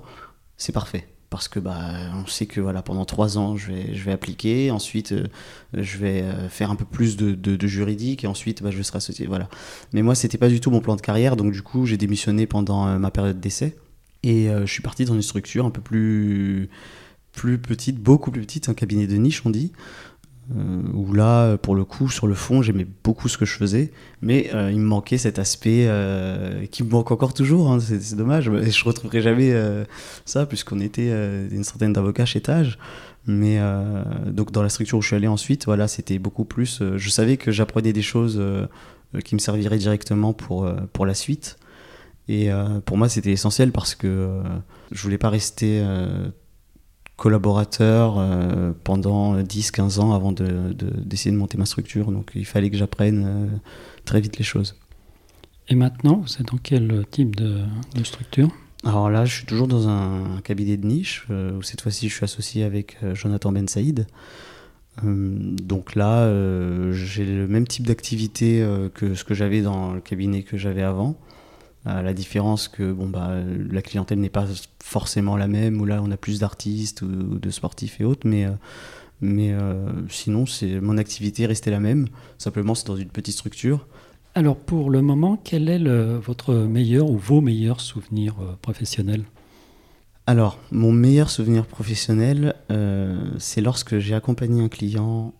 c'est 0.56 0.72
parfait 0.72 1.08
parce 1.36 1.48
que 1.48 1.58
bah 1.58 1.80
on 2.14 2.26
sait 2.26 2.46
que 2.46 2.60
voilà 2.60 2.82
pendant 2.82 3.04
trois 3.04 3.38
ans 3.38 3.56
je 3.56 3.72
vais 3.72 3.94
je 3.94 4.04
vais 4.04 4.12
appliquer. 4.12 4.70
Ensuite 4.70 5.12
euh, 5.12 5.26
je 5.74 5.98
vais 5.98 6.24
faire 6.48 6.70
un 6.70 6.76
peu 6.76 6.84
plus 6.84 7.16
de, 7.16 7.34
de, 7.34 7.66
juridique. 7.66 8.24
Et 8.24 8.26
ensuite 8.26 8.62
bah, 8.62 8.70
je 8.70 8.82
serai 8.82 8.98
associé 8.98 9.26
voilà. 9.26 9.48
Mais 9.92 10.02
moi 10.02 10.14
c'était 10.14 10.38
pas 10.38 10.48
du 10.48 10.60
tout 10.60 10.70
mon 10.70 10.80
plan 10.80 10.96
de 10.96 11.00
carrière. 11.00 11.36
Donc 11.36 11.52
du 11.52 11.62
coup 11.62 11.86
j'ai 11.86 11.96
démissionné 11.96 12.46
pendant 12.46 12.98
ma 12.98 13.10
période 13.10 13.40
d'essai. 13.40 13.76
Et 14.22 14.48
je 14.48 14.72
suis 14.72 14.82
parti 14.82 15.04
dans 15.04 15.14
une 15.14 15.22
structure 15.22 15.66
un 15.66 15.70
peu 15.70 15.80
plus 15.80 16.70
plus 17.32 17.58
petite 17.58 17.98
beaucoup 17.98 18.30
plus 18.30 18.42
petite 18.42 18.68
un 18.68 18.74
cabinet 18.74 19.06
de 19.06 19.16
niche 19.16 19.42
on 19.44 19.50
dit. 19.50 19.72
euh, 19.72 20.13
où 20.92 21.12
là, 21.14 21.56
pour 21.56 21.74
le 21.74 21.84
coup, 21.84 22.10
sur 22.10 22.26
le 22.26 22.34
fond, 22.34 22.60
j'aimais 22.60 22.86
beaucoup 23.02 23.28
ce 23.28 23.38
que 23.38 23.44
je 23.44 23.54
faisais, 23.54 23.92
mais 24.20 24.50
euh, 24.54 24.70
il 24.70 24.78
me 24.78 24.84
manquait 24.86 25.16
cet 25.16 25.38
aspect 25.38 25.86
euh, 25.88 26.66
qui 26.66 26.82
me 26.82 26.90
manque 26.90 27.10
encore 27.10 27.32
toujours, 27.32 27.70
hein, 27.70 27.78
c'est 27.80 28.16
dommage, 28.16 28.48
et 28.48 28.70
je 28.70 28.84
retrouverai 28.84 29.22
jamais 29.22 29.54
ça, 30.24 30.46
puisqu'on 30.46 30.80
était 30.80 31.10
une 31.50 31.64
centaine 31.64 31.92
d'avocats 31.92 32.26
chez 32.26 32.40
Tage. 32.40 32.78
Mais 33.26 33.58
donc 34.26 34.52
dans 34.52 34.62
la 34.62 34.68
structure 34.68 34.98
où 34.98 35.02
je 35.02 35.06
suis 35.06 35.16
allé 35.16 35.28
ensuite, 35.28 35.64
voilà, 35.64 35.88
c'était 35.88 36.18
beaucoup 36.18 36.44
plus. 36.44 36.82
je 36.96 37.08
savais 37.08 37.38
que 37.38 37.50
j'apprenais 37.50 37.94
des 37.94 38.02
choses 38.02 38.42
qui 39.24 39.34
me 39.34 39.40
serviraient 39.40 39.78
directement 39.78 40.34
pour, 40.34 40.70
pour 40.92 41.06
la 41.06 41.14
suite. 41.14 41.56
Et 42.28 42.50
pour 42.84 42.98
moi, 42.98 43.08
c'était 43.08 43.32
essentiel 43.32 43.72
parce 43.72 43.94
que 43.94 44.42
je 44.92 45.02
voulais 45.02 45.18
pas 45.18 45.30
rester 45.30 45.82
collaborateur 47.16 48.16
euh, 48.18 48.72
pendant 48.82 49.40
10-15 49.40 50.00
ans 50.00 50.12
avant 50.12 50.32
d'essayer 50.32 51.30
de, 51.30 51.36
de, 51.36 51.36
monter 51.36 51.58
ma 51.58 51.66
structure. 51.66 52.10
Donc 52.10 52.32
il 52.34 52.44
fallait 52.44 52.70
que 52.70 52.76
j'apprenne 52.76 53.24
euh, 53.26 53.46
très 54.04 54.20
vite 54.20 54.38
les 54.38 54.44
choses. 54.44 54.76
Et 55.68 55.74
maintenant, 55.74 56.24
êtes 56.24 56.46
dans 56.46 56.58
quel 56.58 57.06
type 57.10 57.36
de, 57.36 57.64
structure? 58.02 58.48
Alors 58.84 59.08
là, 59.08 59.24
je 59.24 59.34
suis 59.34 59.46
toujours 59.46 59.68
dans 59.68 59.88
un, 59.88 60.40
cabinet 60.42 60.76
de 60.76 60.86
niche, 60.86 61.26
euh, 61.30 61.56
où 61.56 61.62
cette 61.62 61.80
fois-ci 61.80 62.08
je 62.08 62.14
suis 62.14 62.24
associé 62.24 62.64
avec 62.64 62.98
Jonathan 63.14 63.50
Ben 63.50 63.66
Saïd. 63.66 64.06
donc 65.02 65.94
là, 65.94 66.28
j'ai 66.92 67.24
le 67.24 67.48
même 67.48 67.66
type 67.66 67.86
d'activité 67.86 68.64
que 68.94 69.14
ce 69.14 69.24
que 69.24 69.34
j'avais 69.34 69.62
dans 69.62 69.94
le 69.94 70.00
cabinet 70.00 70.42
que 70.42 70.58
j'avais 70.58 70.82
avant 70.82 71.16
la 71.84 72.14
différence 72.14 72.68
que 72.68 72.92
bon, 72.92 73.08
bah, 73.08 73.34
la 73.70 73.82
clientèle 73.82 74.18
n'est 74.18 74.30
pas 74.30 74.46
forcément 74.82 75.36
la 75.36 75.48
même, 75.48 75.80
où 75.80 75.84
là 75.84 76.00
on 76.02 76.10
a 76.10 76.16
plus 76.16 76.40
d'artistes 76.40 77.02
ou, 77.02 77.38
de 77.38 77.50
sportifs 77.50 78.00
et 78.00 78.04
autres, 78.04 78.26
mais, 78.26 78.46
euh, 78.46 78.52
mais 79.20 79.52
euh, 79.52 79.90
sinon 80.08 80.46
c'est 80.46 80.80
mon 80.80 80.96
activité 80.96 81.42
est 81.42 81.46
restée 81.46 81.70
la 81.70 81.80
même, 81.80 82.06
simplement 82.38 82.74
c'est 82.74 82.86
dans 82.86 82.96
une 82.96 83.10
petite 83.10 83.34
structure. 83.34 83.86
Alors 84.34 84.56
pour 84.56 84.90
le 84.90 85.02
moment, 85.02 85.38
quel 85.42 85.68
est 85.68 85.78
votre 86.18 86.54
meilleur 86.54 87.10
ou 87.10 87.18
vos 87.18 87.40
meilleurs 87.40 87.80
souvenirs 87.80 88.36
euh, 88.40 88.54
professionnels? 88.62 89.24
Alors, 90.26 90.58
mon 90.70 90.90
meilleur 90.90 91.28
souvenir 91.28 91.66
professionnel, 91.66 92.54
euh, 92.70 93.30
c'est 93.38 93.60
lorsque 93.60 93.98
j'ai 93.98 94.14
accompagné 94.14 94.62
un 94.62 94.70
client 94.70 95.34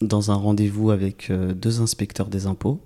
dans 0.00 0.30
un 0.30 0.36
rendez-vous 0.36 0.92
avec 0.92 1.30
euh, 1.30 1.52
deux 1.52 1.80
inspecteurs 1.80 2.28
des 2.28 2.46
impôts. 2.46 2.80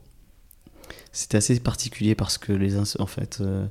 C'était 1.12 1.36
assez 1.36 1.58
particulier 1.60 2.14
parce 2.14 2.38
que 2.38 2.52
les 2.52 2.76
en 2.76 3.06
fait, 3.06 3.38
euh, 3.40 3.66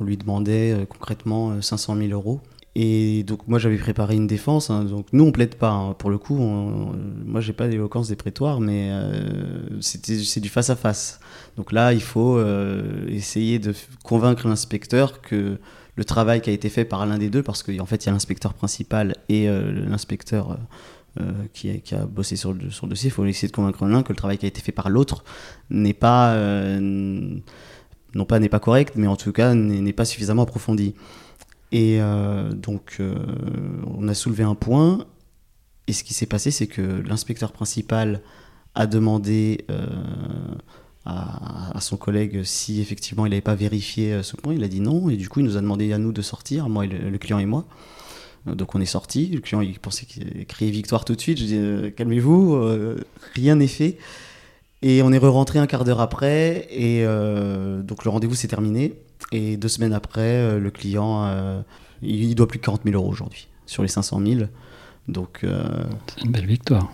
on 0.00 0.04
lui 0.04 0.16
demandait 0.16 0.86
concrètement 0.88 1.60
500 1.60 1.96
000 1.96 2.08
euros. 2.10 2.40
Et 2.74 3.24
donc 3.24 3.48
moi 3.48 3.58
j'avais 3.58 3.76
préparé 3.76 4.14
une 4.14 4.26
défense. 4.26 4.70
Hein. 4.70 4.84
donc 4.84 5.06
nous 5.12 5.24
on 5.24 5.32
plaide 5.32 5.56
pas. 5.56 5.70
Hein. 5.70 5.94
pour 5.94 6.10
le 6.10 6.18
coup, 6.18 6.36
moi 6.36 7.40
j'ai 7.40 7.52
pas 7.52 7.66
l'éloquence 7.66 8.08
des 8.08 8.16
prétoires, 8.16 8.60
mais 8.60 8.92
c'est 9.80 10.40
du 10.40 10.48
face 10.48 10.70
à 10.70 10.76
face. 10.76 11.18
Donc 11.56 11.72
là 11.72 11.92
il 11.92 12.02
faut 12.02 12.40
essayer 13.08 13.58
de 13.58 13.74
convaincre 14.04 14.46
l'inspecteur 14.46 15.20
que 15.20 15.58
le 15.98 16.04
travail 16.04 16.40
qui 16.40 16.48
a 16.48 16.52
été 16.52 16.68
fait 16.68 16.84
par 16.84 17.04
l'un 17.06 17.18
des 17.18 17.28
deux, 17.28 17.42
parce 17.42 17.64
qu'en 17.64 17.84
fait, 17.84 18.04
il 18.04 18.06
y 18.06 18.08
a 18.08 18.12
l'inspecteur 18.12 18.54
principal 18.54 19.16
et 19.28 19.48
euh, 19.48 19.72
l'inspecteur 19.72 20.56
euh, 21.20 21.22
euh, 21.22 21.46
qui, 21.52 21.94
a, 21.94 22.06
bossé 22.06 22.36
sur 22.36 22.52
le, 22.52 22.70
sur 22.70 22.86
dossier. 22.86 23.08
Il 23.08 23.12
faut 23.12 23.24
essayer 23.24 23.48
de 23.48 23.52
convaincre 23.52 23.86
l'un 23.86 24.02
que 24.02 24.12
le 24.12 24.16
travail 24.16 24.38
qui 24.38 24.46
a 24.46 24.48
été 24.48 24.60
fait 24.60 24.72
par 24.72 24.88
l'autre 24.90 25.24
n'est 25.70 25.94
pas, 25.94 26.36
non 26.80 28.24
pas 28.26 28.40
pas 28.40 28.60
correct, 28.60 28.94
mais 28.96 29.06
en 29.06 29.16
tout 29.16 29.32
cas 29.32 29.54
n'est 29.54 29.92
pas 29.92 30.04
suffisamment 30.04 30.42
approfondi. 30.42 30.94
Et 31.72 32.00
donc, 32.54 33.00
on 33.86 34.08
a 34.08 34.14
soulevé 34.14 34.44
un 34.44 34.54
point. 34.54 35.06
Et 35.86 35.92
ce 35.92 36.04
qui 36.04 36.14
s'est 36.14 36.26
passé, 36.26 36.50
c'est 36.50 36.66
que 36.66 36.82
l'inspecteur 36.82 37.52
principal 37.52 38.22
a 38.74 38.86
demandé 38.86 39.64
à, 41.08 41.80
son 41.80 41.96
collègue 41.96 42.42
si 42.44 42.80
effectivement 42.80 43.24
il 43.26 43.30
n'avait 43.30 43.40
pas 43.40 43.54
vérifié 43.54 44.12
euh, 44.12 44.22
ce 44.22 44.36
point. 44.36 44.54
Il 44.54 44.62
a 44.62 44.68
dit 44.68 44.80
non, 44.80 45.08
et 45.08 45.16
du 45.16 45.28
coup 45.28 45.40
il 45.40 45.46
nous 45.46 45.56
a 45.56 45.60
demandé 45.60 45.92
à 45.92 45.98
nous 45.98 46.12
de 46.12 46.22
sortir, 46.22 46.68
moi 46.68 46.86
le, 46.86 47.18
client 47.18 47.38
et 47.38 47.46
moi. 47.46 47.64
Euh, 48.46 48.54
donc 48.54 48.74
on 48.74 48.80
est 48.80 48.86
sorti. 48.86 49.26
Le 49.28 49.40
client 49.40 49.60
il 49.60 49.78
pensait 49.78 50.06
qu'il 50.06 50.46
criait 50.46 50.70
victoire 50.70 51.04
tout 51.04 51.14
de 51.14 51.20
suite. 51.20 51.38
Je 51.38 51.44
dis 51.44 51.56
euh, 51.56 51.90
calmez-vous, 51.90 52.60
rien 53.34 53.56
n'est 53.56 53.66
fait. 53.66 53.98
Et 54.82 55.02
on 55.02 55.12
est 55.12 55.18
re-rentré 55.18 55.58
un 55.58 55.66
quart 55.66 55.84
d'heure 55.84 56.00
après, 56.00 56.68
et 56.70 57.04
donc 57.82 58.04
le 58.04 58.10
rendez-vous 58.10 58.36
s'est 58.36 58.46
terminé. 58.46 58.94
Et 59.32 59.56
deux 59.56 59.66
semaines 59.66 59.92
après, 59.92 60.60
le 60.60 60.70
client, 60.70 61.64
il, 62.00 62.32
doit 62.36 62.46
plus 62.46 62.60
de 62.60 62.64
40 62.64 62.82
000 62.84 62.94
euros 62.94 63.10
aujourd'hui 63.10 63.48
sur 63.66 63.82
les 63.82 63.88
500 63.88 64.20
000. 64.24 64.40
Donc, 65.08 65.40
euh, 65.42 65.64
c'est 66.06 66.24
une 66.24 66.32
belle 66.32 66.46
victoire. 66.46 66.92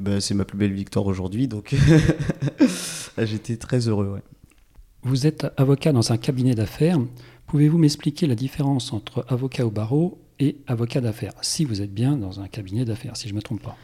Bah, 0.00 0.20
c'est 0.20 0.34
ma 0.34 0.44
plus 0.44 0.56
belle 0.56 0.72
victoire 0.72 1.06
aujourd'hui, 1.06 1.46
donc 1.46 1.74
j'étais 3.18 3.56
très 3.56 3.86
heureux. 3.86 4.14
Ouais. 4.14 4.22
Vous 5.02 5.26
êtes 5.26 5.46
avocat 5.58 5.92
dans 5.92 6.10
un 6.10 6.16
cabinet 6.16 6.54
d'affaires. 6.54 6.98
Pouvez-vous 7.46 7.76
m'expliquer 7.76 8.26
la 8.26 8.34
différence 8.34 8.94
entre 8.94 9.26
avocat 9.28 9.66
au 9.66 9.70
barreau 9.70 10.18
et 10.40 10.56
avocat 10.66 11.00
d'affaires 11.00 11.34
Si 11.42 11.64
vous 11.64 11.82
êtes 11.82 11.92
bien 11.92 12.16
dans 12.16 12.40
un 12.40 12.48
cabinet 12.48 12.84
d'affaires, 12.84 13.16
si 13.16 13.28
je 13.28 13.32
ne 13.32 13.36
me 13.36 13.42
trompe 13.42 13.62
pas. 13.62 13.76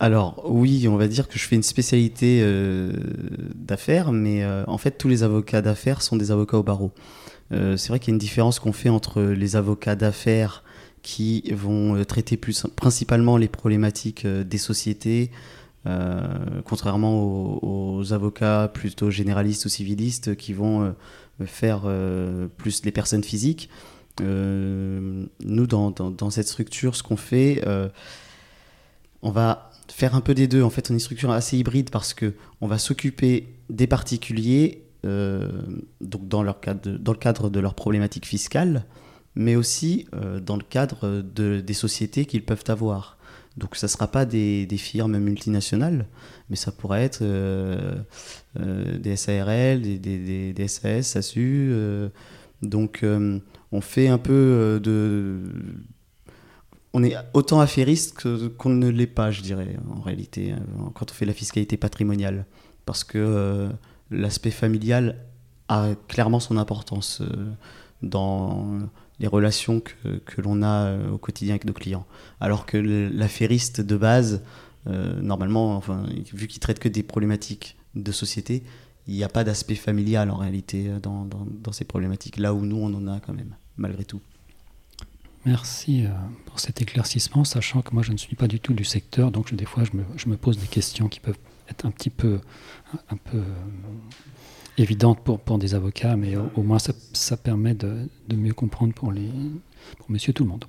Alors 0.00 0.42
oui, 0.50 0.88
on 0.88 0.96
va 0.96 1.06
dire 1.06 1.28
que 1.28 1.38
je 1.38 1.44
fais 1.44 1.54
une 1.56 1.62
spécialité 1.62 2.40
euh, 2.42 2.92
d'affaires, 3.54 4.10
mais 4.10 4.42
euh, 4.42 4.64
en 4.66 4.78
fait 4.78 4.98
tous 4.98 5.08
les 5.08 5.22
avocats 5.22 5.62
d'affaires 5.62 6.02
sont 6.02 6.16
des 6.16 6.30
avocats 6.32 6.58
au 6.58 6.62
barreau. 6.62 6.90
c'est 7.50 7.88
vrai 7.88 8.00
qu'il 8.00 8.08
y 8.08 8.12
a 8.12 8.14
une 8.14 8.18
différence 8.18 8.58
qu'on 8.58 8.72
fait 8.72 8.88
entre 8.88 9.22
les 9.22 9.56
avocats 9.56 9.94
d'affaires 9.94 10.64
qui 11.02 11.42
vont 11.52 11.96
euh, 11.96 12.04
traiter 12.04 12.36
plus, 12.36 12.66
principalement 12.76 13.36
les 13.36 13.48
problématiques 13.48 14.24
euh, 14.24 14.44
des 14.44 14.58
sociétés, 14.58 15.30
euh, 15.86 16.22
contrairement 16.64 17.60
aux, 17.62 18.12
avocats 18.12 18.70
plutôt 18.72 19.10
généralistes 19.10 19.64
ou 19.66 19.68
civilistes 19.68 20.36
qui 20.36 20.52
vont 20.52 20.94
faire 21.44 21.82
plus 22.56 22.84
les 22.84 22.92
personnes 22.92 23.22
physiques. 23.24 23.68
Nous, 24.20 25.66
dans, 25.66 25.90
dans, 25.90 26.30
cette 26.30 26.48
structure, 26.48 26.94
ce 26.96 27.02
qu'on 27.02 27.16
fait, 27.16 27.62
on 29.22 29.30
va 29.30 29.70
faire 29.88 30.14
un 30.14 30.20
peu 30.20 30.34
des 30.34 30.48
deux. 30.48 30.62
En 30.62 30.70
fait, 30.70 30.90
on 30.90 30.94
est 30.94 30.96
une 30.96 31.00
structure 31.00 31.30
assez 31.30 31.56
hybride 31.58 31.90
parce 31.90 32.14
que 32.14 32.34
on 32.60 32.66
va 32.66 32.78
s'occuper 32.78 33.48
des 33.70 33.86
particuliers 33.86 34.84
donc 35.02 36.28
dans, 36.28 36.42
leur 36.42 36.60
cadre, 36.60 36.90
dans 36.90 37.12
le 37.12 37.18
cadre 37.18 37.50
de 37.50 37.60
leurs 37.60 37.74
problématiques 37.74 38.26
fiscales, 38.26 38.84
mais 39.34 39.56
aussi 39.56 40.06
euh, 40.14 40.40
dans 40.40 40.56
le 40.56 40.62
cadre 40.62 41.22
de, 41.22 41.60
des 41.60 41.74
sociétés 41.74 42.26
qu'ils 42.26 42.44
peuvent 42.44 42.64
avoir. 42.68 43.16
Donc 43.56 43.76
ça 43.76 43.86
ne 43.86 43.90
sera 43.90 44.08
pas 44.08 44.24
des, 44.24 44.64
des, 44.66 44.78
firmes 44.78 45.18
multinationales, 45.18 46.06
mais 46.48 46.56
ça 46.56 46.72
pourrait 46.72 47.04
être 47.04 47.20
euh, 47.22 47.96
euh, 48.58 48.98
des 48.98 49.16
SARL, 49.16 49.82
des, 49.82 49.98
des, 49.98 50.52
des 50.52 50.68
SAS, 50.68 51.08
SASU. 51.08 51.74
donc 52.62 53.04
on 53.72 53.80
fait 53.80 54.08
un 54.08 54.18
peu 54.18 54.80
de... 54.82 55.40
On 56.94 57.02
est 57.02 57.16
autant 57.32 57.60
affairiste 57.60 58.14
qu'on 58.58 58.68
ne 58.68 58.88
l'est 58.88 59.06
pas, 59.06 59.30
je 59.30 59.40
dirais, 59.40 59.76
en 59.90 60.00
réalité, 60.02 60.54
quand 60.94 61.10
on 61.10 61.14
fait 61.14 61.24
la 61.24 61.32
fiscalité 61.32 61.78
patrimoniale. 61.78 62.44
Parce 62.84 63.02
que 63.02 63.70
l'aspect 64.10 64.50
familial 64.50 65.16
a 65.68 65.88
clairement 66.08 66.38
son 66.38 66.58
importance 66.58 67.22
dans 68.02 68.80
les 69.22 69.28
relations 69.28 69.80
que, 69.80 70.18
que 70.18 70.40
l'on 70.40 70.62
a 70.62 70.86
euh, 70.86 71.10
au 71.12 71.18
quotidien 71.18 71.54
avec 71.54 71.64
nos 71.64 71.72
clients. 71.72 72.04
Alors 72.40 72.66
que 72.66 72.76
l'affairiste 72.76 73.80
de 73.80 73.96
base, 73.96 74.42
euh, 74.88 75.20
normalement, 75.22 75.80
vu 76.34 76.48
qu'il 76.48 76.60
traite 76.60 76.80
que 76.80 76.88
des 76.88 77.02
problématiques 77.02 77.76
de 77.94 78.12
société, 78.12 78.64
il 79.06 79.14
n'y 79.14 79.24
a 79.24 79.28
pas 79.28 79.44
d'aspect 79.44 79.76
familial 79.76 80.30
en 80.30 80.36
réalité 80.36 80.88
euh, 80.88 80.98
dans, 80.98 81.24
dans, 81.24 81.46
dans, 81.48 81.72
ces 81.72 81.84
problématiques, 81.84 82.36
là 82.36 82.52
où 82.52 82.64
nous 82.64 82.76
on 82.76 82.92
en 82.94 83.06
a 83.06 83.20
quand 83.20 83.32
même, 83.32 83.54
malgré 83.82 84.04
tout. 84.04 84.20
Merci 85.44 86.04
pour 86.46 86.60
cet 86.60 86.80
éclaircissement, 86.80 87.44
sachant 87.44 87.82
que 87.82 87.92
moi 87.92 88.02
je 88.02 88.12
ne 88.12 88.16
suis 88.16 88.36
pas 88.36 88.46
du 88.46 88.60
tout 88.60 88.74
du 88.74 88.84
secteur, 88.84 89.32
donc 89.32 89.52
des 89.52 89.64
fois 89.64 89.82
je 89.84 89.96
me, 89.96 90.04
je 90.16 90.28
me 90.28 90.36
pose 90.36 90.56
des 90.56 90.68
questions 90.68 91.08
qui 91.08 91.18
peuvent 91.18 91.38
être 91.68 91.84
un 91.84 91.90
petit 91.90 92.10
peu, 92.10 92.38
un 93.10 93.16
peu 93.16 93.42
évidente 94.78 95.20
pour, 95.24 95.40
pour 95.40 95.58
des 95.58 95.74
avocats, 95.74 96.16
mais 96.16 96.36
au, 96.36 96.62
moins 96.62 96.78
ça, 96.78 96.92
ça 97.12 97.36
permet 97.36 97.74
de, 97.74 98.08
de, 98.28 98.36
mieux 98.36 98.54
comprendre 98.54 98.94
pour, 98.94 99.12
les, 99.12 99.28
pour 99.98 100.10
monsieur 100.10 100.32
tout 100.32 100.44
le 100.44 100.50
monde. 100.50 100.64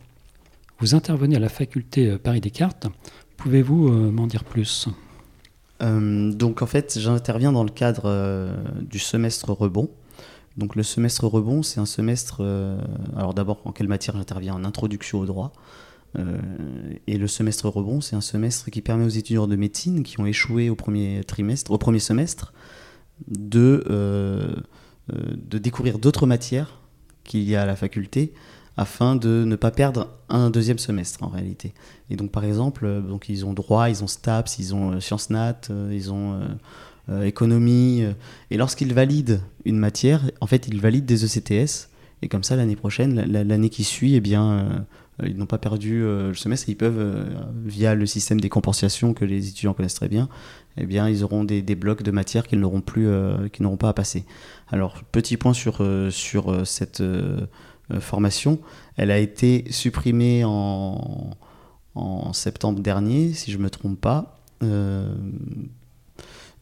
Vous 0.80 0.96
intervenez 0.96 1.36
à 1.36 1.40
la 1.40 1.50
faculté 1.50 2.10
euh, 2.10 2.18
Paris 2.18 2.42
Descartes. 2.42 2.88
Pouvez-vous 3.38 3.88
euh, 3.88 4.12
m'en 4.12 4.28
dire 4.28 4.44
plus? 4.44 4.90
Euh, 5.82 6.32
Donc 6.34 6.62
en 6.62 6.66
fait, 6.66 7.00
j'interviens 7.00 7.52
dans 7.52 7.64
le 7.64 7.70
cadre 7.70 8.52
du 8.82 9.00
semestre 9.00 9.52
rebond. 9.52 9.90
Donc 10.58 10.76
le 10.76 10.84
semestre 10.84 11.26
rebond, 11.26 11.64
c'est 11.64 11.80
un 11.80 11.86
semestre... 11.86 12.42
alors 13.16 13.34
d'abord, 13.34 13.62
en 13.66 13.72
quelle 13.72 13.88
matière 13.88 14.16
j'interviens 14.16 14.54
En 14.54 14.64
introduction 14.64 15.20
au 15.20 15.26
droit. 15.26 15.52
et 17.08 17.18
le 17.18 17.28
semestre 17.28 17.68
rebond, 17.70 18.02
c'est 18.02 18.16
un 18.16 18.22
semestre 18.22 18.70
qui 18.70 18.82
permet 18.82 19.06
aux 19.06 19.10
étudiants 19.10 19.48
de 19.48 19.56
médecine 19.56 20.04
qui 20.04 20.20
ont 20.20 20.28
échoué 20.28 20.70
au 20.70 20.76
premier 20.76 21.24
trimestre, 21.24 21.72
au 21.72 21.80
premier 21.80 22.00
semestre, 22.00 22.54
de, 23.28 23.84
euh, 23.90 24.56
euh, 25.14 25.36
de 25.36 25.58
découvrir 25.58 26.00
d'autres 26.00 26.26
matières 26.26 26.80
qu'il 27.24 27.44
y 27.44 27.56
a 27.56 27.62
à 27.62 27.66
la 27.66 27.76
faculté 27.76 28.34
afin 28.76 29.16
de 29.16 29.44
ne 29.46 29.56
pas 29.56 29.70
perdre 29.70 30.10
un 30.30 30.50
deuxième 30.50 30.80
semestre 30.80 31.24
en 31.24 31.28
réalité. 31.28 31.74
Et 32.10 32.16
donc 32.16 32.32
par 32.32 32.44
exemple, 32.44 32.86
euh, 32.86 33.02
donc 33.02 33.30
ils 33.30 33.46
ont 33.46 33.54
droit, 33.54 33.90
ils 33.90 34.04
ont 34.04 34.08
STAPS, 34.08 34.58
ils 34.60 34.74
ont 34.74 35.00
sciences 35.00 35.30
nat, 35.30 35.62
ils 35.92 36.12
ont 36.12 36.42
économie. 37.24 38.04
et 38.50 38.58
lorsqu'ils 38.58 38.94
valident 38.94 39.42
une 39.66 39.78
matière, 39.78 40.22
en 40.42 40.48
fait 40.48 40.68
ils 40.68 40.80
valident 40.80 41.06
des 41.06 41.26
ECTS. 41.26 41.90
Et 42.22 42.30
comme 42.30 42.44
ça, 42.44 42.56
l'année 42.56 42.78
prochaine, 42.78 43.16
l'année 43.30 43.70
qui 43.70 43.84
suit, 43.84 44.16
eh 44.16 44.22
bien, 44.22 44.86
ils 45.22 45.36
n'ont 45.36 45.46
pas 45.46 45.58
perdu 45.58 46.00
le 46.00 46.34
semestre. 46.34 46.70
Ils 46.70 46.78
peuvent, 46.78 47.28
via 47.66 47.96
le 47.96 48.06
système 48.06 48.40
des 48.40 48.48
compensations 48.48 49.14
que 49.14 49.26
les 49.26 49.50
étudiants 49.50 49.74
connaissent 49.74 49.96
très 49.96 50.08
bien, 50.08 50.30
eh 50.78 50.86
bien, 50.86 51.08
ils 51.08 51.24
auront 51.24 51.44
des, 51.44 51.62
blocs 51.76 52.04
de 52.04 52.12
matière 52.12 52.48
qu'ils 52.48 52.60
n'auront 52.60 52.82
plus, 52.82 53.08
euh, 53.08 53.48
n'auront 53.60 53.78
pas 53.78 53.90
à 53.90 53.94
passer. 53.94 54.26
Alors, 54.70 55.04
petit 55.04 55.38
point 55.38 55.54
sur, 55.54 55.84
euh, 55.84 56.10
sur 56.10 56.52
euh, 56.52 56.66
cette 56.66 57.04
formation, 58.00 58.60
elle 58.96 59.12
a 59.12 59.20
été 59.20 59.66
supprimée 59.70 60.44
en, 60.46 61.32
en 61.96 62.34
septembre 62.34 62.80
dernier, 62.80 63.34
si 63.34 63.52
je 63.52 63.58
ne 63.58 63.64
me 63.64 63.70
trompe 63.70 64.00
pas. 64.00 64.40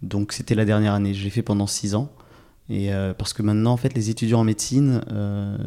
Donc, 0.02 0.34
c'était 0.34 0.56
la 0.56 0.66
dernière 0.66 0.94
année. 0.94 1.14
Je 1.14 1.24
l'ai 1.24 1.30
fait 1.30 1.42
pendant 1.42 1.68
six 1.68 1.96
ans. 1.96 2.12
Et 2.70 2.90
parce 3.18 3.34
que 3.34 3.42
maintenant, 3.42 3.74
en 3.74 3.78
fait, 3.78 3.94
les 3.94 4.10
étudiants 4.10 4.40
en 4.40 4.44
médecine, 4.46 5.02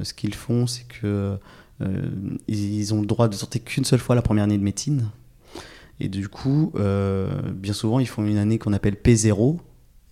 ce 0.02 0.14
qu'ils 0.14 0.34
font, 0.34 0.66
c'est 0.66 0.84
que 0.88 1.36
ils 2.48 2.94
ont 2.94 3.00
le 3.00 3.06
droit 3.06 3.28
de 3.28 3.34
sortir 3.34 3.62
qu'une 3.62 3.84
seule 3.84 3.98
fois 3.98 4.14
la 4.14 4.22
première 4.22 4.44
année 4.44 4.56
de 4.56 4.62
médecine, 4.62 5.10
et 6.00 6.08
du 6.08 6.28
coup, 6.28 6.72
euh, 6.76 7.30
bien 7.52 7.72
souvent, 7.72 8.00
ils 8.00 8.08
font 8.08 8.24
une 8.24 8.36
année 8.36 8.58
qu'on 8.58 8.72
appelle 8.72 8.94
P0. 8.94 9.58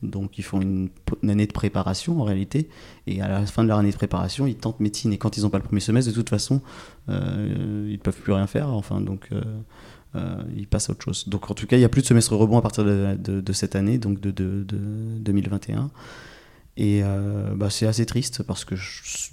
Donc, 0.02 0.36
ils 0.38 0.42
font 0.42 0.60
une, 0.60 0.90
année 1.22 1.46
de 1.46 1.52
préparation 1.52 2.20
en 2.20 2.24
réalité. 2.24 2.68
Et 3.06 3.20
à 3.20 3.28
la 3.28 3.46
fin 3.46 3.62
de 3.62 3.68
leur 3.68 3.78
année 3.78 3.90
de 3.90 3.96
préparation, 3.96 4.46
ils 4.46 4.56
tentent 4.56 4.80
médecine. 4.80 5.12
Et 5.12 5.18
quand 5.18 5.36
ils 5.36 5.42
n'ont 5.42 5.50
pas 5.50 5.58
le 5.58 5.64
premier 5.64 5.80
semestre, 5.80 6.10
de 6.10 6.14
toute 6.14 6.28
façon, 6.28 6.60
euh, 7.08 7.86
ils 7.86 7.92
ne 7.92 7.98
peuvent 7.98 8.20
plus 8.20 8.32
rien 8.32 8.46
faire. 8.46 8.68
Enfin, 8.70 9.00
donc, 9.00 9.28
euh, 10.14 10.36
ils 10.56 10.66
passent 10.66 10.90
à 10.90 10.92
autre 10.92 11.04
chose. 11.04 11.28
Donc, 11.28 11.50
en 11.50 11.54
tout 11.54 11.66
cas, 11.66 11.76
il 11.76 11.80
n'y 11.80 11.84
a 11.84 11.88
plus 11.88 12.02
de 12.02 12.06
semestre 12.06 12.34
rebond 12.36 12.58
à 12.58 12.62
partir 12.62 12.84
de, 12.84 13.52
cette 13.52 13.76
année, 13.76 13.98
donc 13.98 14.20
de, 14.20 14.30
de 14.30 14.64
2021. 15.20 15.90
Et 16.78 17.02
bah, 17.54 17.68
c'est 17.68 17.86
assez 17.86 18.06
triste 18.06 18.42
parce 18.44 18.64
que 18.64 18.74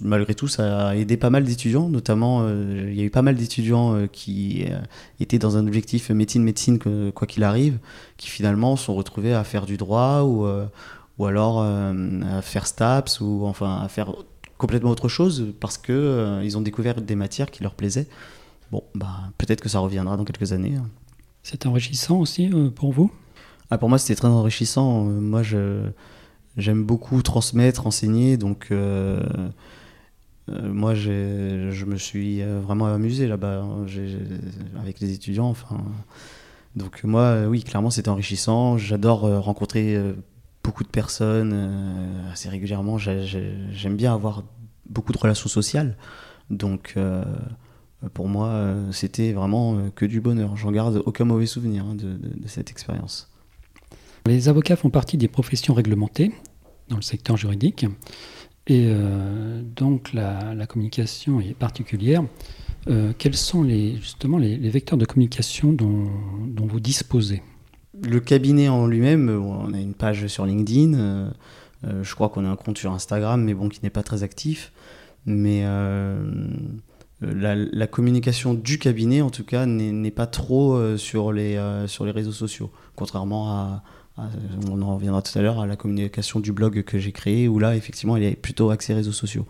malgré 0.02 0.34
tout, 0.34 0.46
ça 0.46 0.88
a 0.88 0.96
aidé 0.96 1.16
pas 1.16 1.30
mal 1.30 1.44
d'étudiants. 1.44 1.88
Notamment, 1.88 2.46
il 2.46 2.94
y 2.94 3.00
a 3.00 3.04
eu 3.04 3.10
pas 3.10 3.22
mal 3.22 3.34
d'étudiants 3.34 4.06
qui 4.12 4.66
étaient 5.20 5.38
dans 5.38 5.56
un 5.56 5.66
objectif 5.66 6.10
médecine-médecine, 6.10 6.78
quoi 6.78 7.26
qu'il 7.26 7.42
arrive, 7.42 7.78
qui 8.18 8.28
finalement 8.28 8.76
sont 8.76 8.94
retrouvés 8.94 9.32
à 9.32 9.42
faire 9.42 9.64
du 9.64 9.78
droit 9.78 10.22
ou, 10.22 10.46
ou 11.18 11.26
alors 11.26 11.62
à 11.62 12.42
faire 12.42 12.66
STAPS 12.66 13.20
ou 13.20 13.46
enfin 13.46 13.80
à 13.82 13.88
faire 13.88 14.12
complètement 14.58 14.90
autre 14.90 15.08
chose 15.08 15.54
parce 15.60 15.78
que 15.78 16.40
ils 16.42 16.58
ont 16.58 16.60
découvert 16.60 17.00
des 17.00 17.16
matières 17.16 17.50
qui 17.50 17.62
leur 17.62 17.74
plaisaient. 17.74 18.06
Bon, 18.70 18.84
bah, 18.94 19.32
peut-être 19.38 19.60
que 19.60 19.68
ça 19.68 19.80
reviendra 19.80 20.16
dans 20.16 20.24
quelques 20.24 20.52
années. 20.52 20.76
Hein. 20.76 20.88
C'est 21.42 21.66
enrichissant 21.66 22.18
aussi 22.18 22.50
euh, 22.52 22.70
pour 22.70 22.92
vous? 22.92 23.10
Ah, 23.70 23.78
Pour 23.78 23.88
moi, 23.88 23.98
c'était 23.98 24.14
très 24.14 24.28
enrichissant. 24.28 25.08
Euh, 25.08 25.20
moi, 25.20 25.42
j'aime 26.56 26.84
beaucoup 26.84 27.22
transmettre, 27.22 27.86
enseigner, 27.86 28.36
donc 28.36 28.68
euh, 28.70 29.22
moi, 30.48 30.94
je 30.94 31.84
me 31.84 31.96
suis 31.96 32.42
vraiment 32.42 32.86
amusé 32.86 33.28
là-bas 33.28 33.62
hein. 33.62 33.86
avec 34.80 35.00
les 35.00 35.12
étudiants. 35.12 35.48
Enfin, 35.48 35.78
donc 36.76 37.04
moi, 37.04 37.46
oui, 37.46 37.62
clairement, 37.62 37.90
c'était 37.90 38.08
enrichissant. 38.08 38.76
J'adore 38.76 39.20
rencontrer 39.42 39.96
beaucoup 40.64 40.82
de 40.82 40.88
personnes 40.88 42.26
assez 42.32 42.48
régulièrement. 42.48 42.98
J'aime 42.98 43.96
bien 43.96 44.12
avoir 44.12 44.42
beaucoup 44.88 45.12
de 45.12 45.18
relations 45.18 45.48
sociales. 45.48 45.96
Donc 46.50 46.96
pour 48.08 48.28
moi, 48.28 48.48
euh, 48.48 48.92
c'était 48.92 49.32
vraiment 49.32 49.76
euh, 49.76 49.90
que 49.94 50.06
du 50.06 50.20
bonheur. 50.20 50.56
J'en 50.56 50.72
garde 50.72 51.02
aucun 51.04 51.24
mauvais 51.24 51.46
souvenir 51.46 51.84
hein, 51.84 51.94
de, 51.94 52.18
cette 52.46 52.70
expérience. 52.70 53.30
Les 54.26 54.48
avocats 54.48 54.76
font 54.76 54.90
partie 54.90 55.18
des 55.18 55.28
professions 55.28 55.74
réglementées 55.74 56.32
dans 56.88 56.96
le 56.96 57.02
secteur 57.02 57.36
juridique. 57.36 57.86
Et 58.66 58.86
euh, 58.88 59.62
donc 59.62 60.12
la, 60.12 60.66
communication 60.66 61.40
est 61.40 61.54
particulière. 61.54 62.22
quels 63.18 63.36
sont 63.36 63.62
les, 63.62 63.96
justement 63.96 64.38
les, 64.38 64.56
vecteurs 64.70 64.98
de 64.98 65.04
communication 65.04 65.72
dont, 65.72 66.10
vous 66.56 66.80
disposez? 66.80 67.42
Le 68.02 68.20
cabinet 68.20 68.68
en 68.68 68.86
lui-même, 68.86 69.28
on 69.28 69.74
a 69.74 69.78
une 69.78 69.94
page 69.94 70.26
sur 70.28 70.46
LinkedIn. 70.46 71.32
je 71.82 72.14
crois 72.14 72.28
qu'on 72.28 72.44
a 72.44 72.48
un 72.48 72.56
compte 72.56 72.78
sur 72.78 72.92
Instagram, 72.92 73.42
mais 73.42 73.54
bon, 73.54 73.68
qui 73.68 73.80
n'est 73.82 73.90
pas 73.90 74.02
très 74.02 74.22
actif. 74.22 74.72
Mais 75.26 75.64
euh, 77.22 77.68
la, 77.72 77.86
communication 77.86 78.54
du 78.54 78.78
cabinet, 78.78 79.20
en 79.20 79.30
tout 79.30 79.44
cas, 79.44 79.66
n'est 79.66 80.10
pas 80.10 80.26
trop 80.26 80.74
euh, 80.74 80.96
sur, 80.96 81.32
les, 81.32 81.56
euh, 81.56 81.86
sur 81.86 82.04
les 82.04 82.12
réseaux 82.12 82.32
sociaux, 82.32 82.70
contrairement 82.96 83.50
à, 83.50 83.82
on 84.70 84.80
en 84.82 84.94
reviendra 84.96 85.22
tout 85.22 85.38
à 85.38 85.42
l'heure, 85.42 85.60
à 85.60 85.66
la 85.66 85.76
communication 85.76 86.40
du 86.40 86.52
blog 86.52 86.82
que 86.82 86.98
j'ai 86.98 87.12
créé, 87.12 87.48
où 87.48 87.58
là, 87.58 87.76
effectivement, 87.76 88.16
il 88.16 88.22
est 88.22 88.36
plutôt 88.36 88.70
axé 88.70 88.92
réseaux 88.92 89.12
sociaux. 89.12 89.46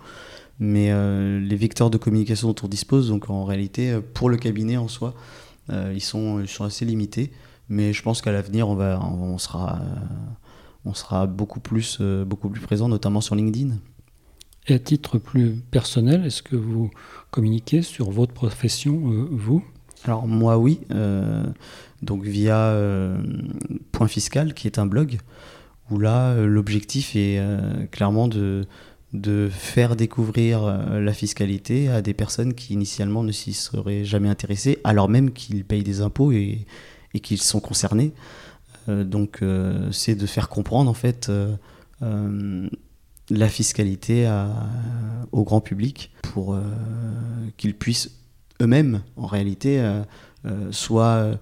Mais 0.61 0.93
les 1.41 1.57
vecteurs 1.57 1.91
de 1.91 1.97
communication 1.97 2.49
dont 2.49 2.55
on 2.63 2.69
dispose, 2.69 3.09
donc 3.09 3.31
en 3.31 3.45
réalité, 3.45 3.99
pour 4.15 4.29
le 4.29 4.37
cabinet 4.37 4.77
en 4.77 4.87
soi, 4.87 5.15
ils, 5.71 6.03
sont, 6.03 6.45
assez 6.61 6.85
limités. 6.85 7.33
Mais 7.69 7.93
je 7.93 8.01
pense 8.03 8.23
qu'à 8.23 8.31
l'avenir, 8.31 8.69
on, 8.69 8.77
va, 8.77 9.01
on 9.03 9.39
sera 9.39 11.27
beaucoup 11.27 11.59
plus, 11.59 12.01
beaucoup 12.01 12.49
plus 12.49 12.61
présent, 12.61 12.89
notamment 12.89 13.23
sur 13.23 13.35
LinkedIn. 13.35 13.75
Et 14.67 14.75
à 14.75 14.79
titre 14.79 15.19
plus 15.19 15.53
personnel, 15.71 16.27
est-ce 16.27 16.43
que 16.43 16.57
vous 16.57 16.91
communiquez 17.31 17.83
sur 17.83 18.11
votre 18.11 18.33
profession, 18.33 19.11
euh, 19.11 19.29
vous? 19.31 19.65
Alors 20.05 20.27
moi 20.27 20.59
oui, 20.59 20.81
euh, 20.93 21.45
donc 22.03 22.23
via 22.25 22.57
euh, 22.57 23.21
Point 23.93 24.09
Fiscal, 24.09 24.55
qui 24.55 24.67
est 24.67 24.79
un 24.79 24.87
blog, 24.87 25.19
où 25.91 25.99
là 25.99 26.35
l'objectif 26.37 27.17
est 27.17 27.43
clairement 27.91 28.29
de, 28.29 28.67
faire 29.51 29.97
découvrir 29.97 30.63
la 30.63 31.13
fiscalité 31.13 31.89
à 31.89 32.01
des 32.01 32.15
personnes 32.15 32.55
qui 32.55 32.75
initialement 32.75 33.25
ne 33.25 33.33
s'y 33.33 33.53
seraient 33.53 34.05
jamais 34.05 34.29
intéressées, 34.29 34.79
alors 34.85 35.09
même 35.09 35.33
qu'ils 35.33 35.65
payent 35.65 35.83
des 35.83 36.01
impôts 36.01 36.33
et 36.33 36.65
qu'ils 37.23 37.43
sont 37.43 37.61
concernés. 37.61 38.13
donc 38.87 39.41
c'est 39.91 40.15
de 40.15 40.27
faire 40.27 40.49
comprendre 40.49 40.89
en 40.89 40.95
fait 40.95 41.29
la 43.31 43.49
fiscalité 43.49 44.29
au 45.33 45.45
grand 45.45 45.61
public 45.61 46.13
pour 46.23 46.55
euh, 46.55 46.61
qu'ils 47.57 47.77
puissent 47.77 48.19
eux-mêmes, 48.61 49.03
en 49.17 49.27
réalité, 49.27 49.81
euh, 49.81 50.03
euh, 50.47 50.73
soit 50.73 51.39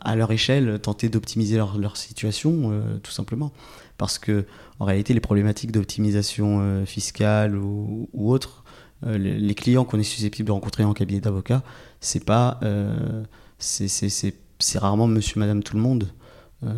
à 0.00 0.16
leur 0.16 0.32
échelle, 0.32 0.80
tenter 0.80 1.08
d'optimiser 1.08 1.56
leur, 1.56 1.96
situation, 1.96 2.82
tout 3.04 3.12
simplement. 3.12 3.52
Parce 3.98 4.18
que, 4.18 4.44
en 4.80 4.84
réalité, 4.84 5.14
les 5.14 5.20
problématiques 5.20 5.70
d'optimisation 5.70 6.84
fiscale 6.86 7.54
ou, 7.54 8.08
ou 8.12 8.32
autres, 8.32 8.64
les, 9.06 9.54
clients 9.54 9.84
qu'on 9.84 10.00
est 10.00 10.02
susceptible 10.02 10.48
de 10.48 10.52
rencontrer 10.52 10.82
en 10.82 10.92
cabinet 10.92 11.20
d'avocat, 11.20 11.62
c'est 12.00 12.24
pas, 12.24 12.58
c'est 13.60 14.34
rarement 14.74 15.06
monsieur, 15.06 15.38
madame, 15.38 15.62
tout 15.62 15.76
le 15.76 15.82
monde. 15.82 16.08
Euh, 16.62 16.74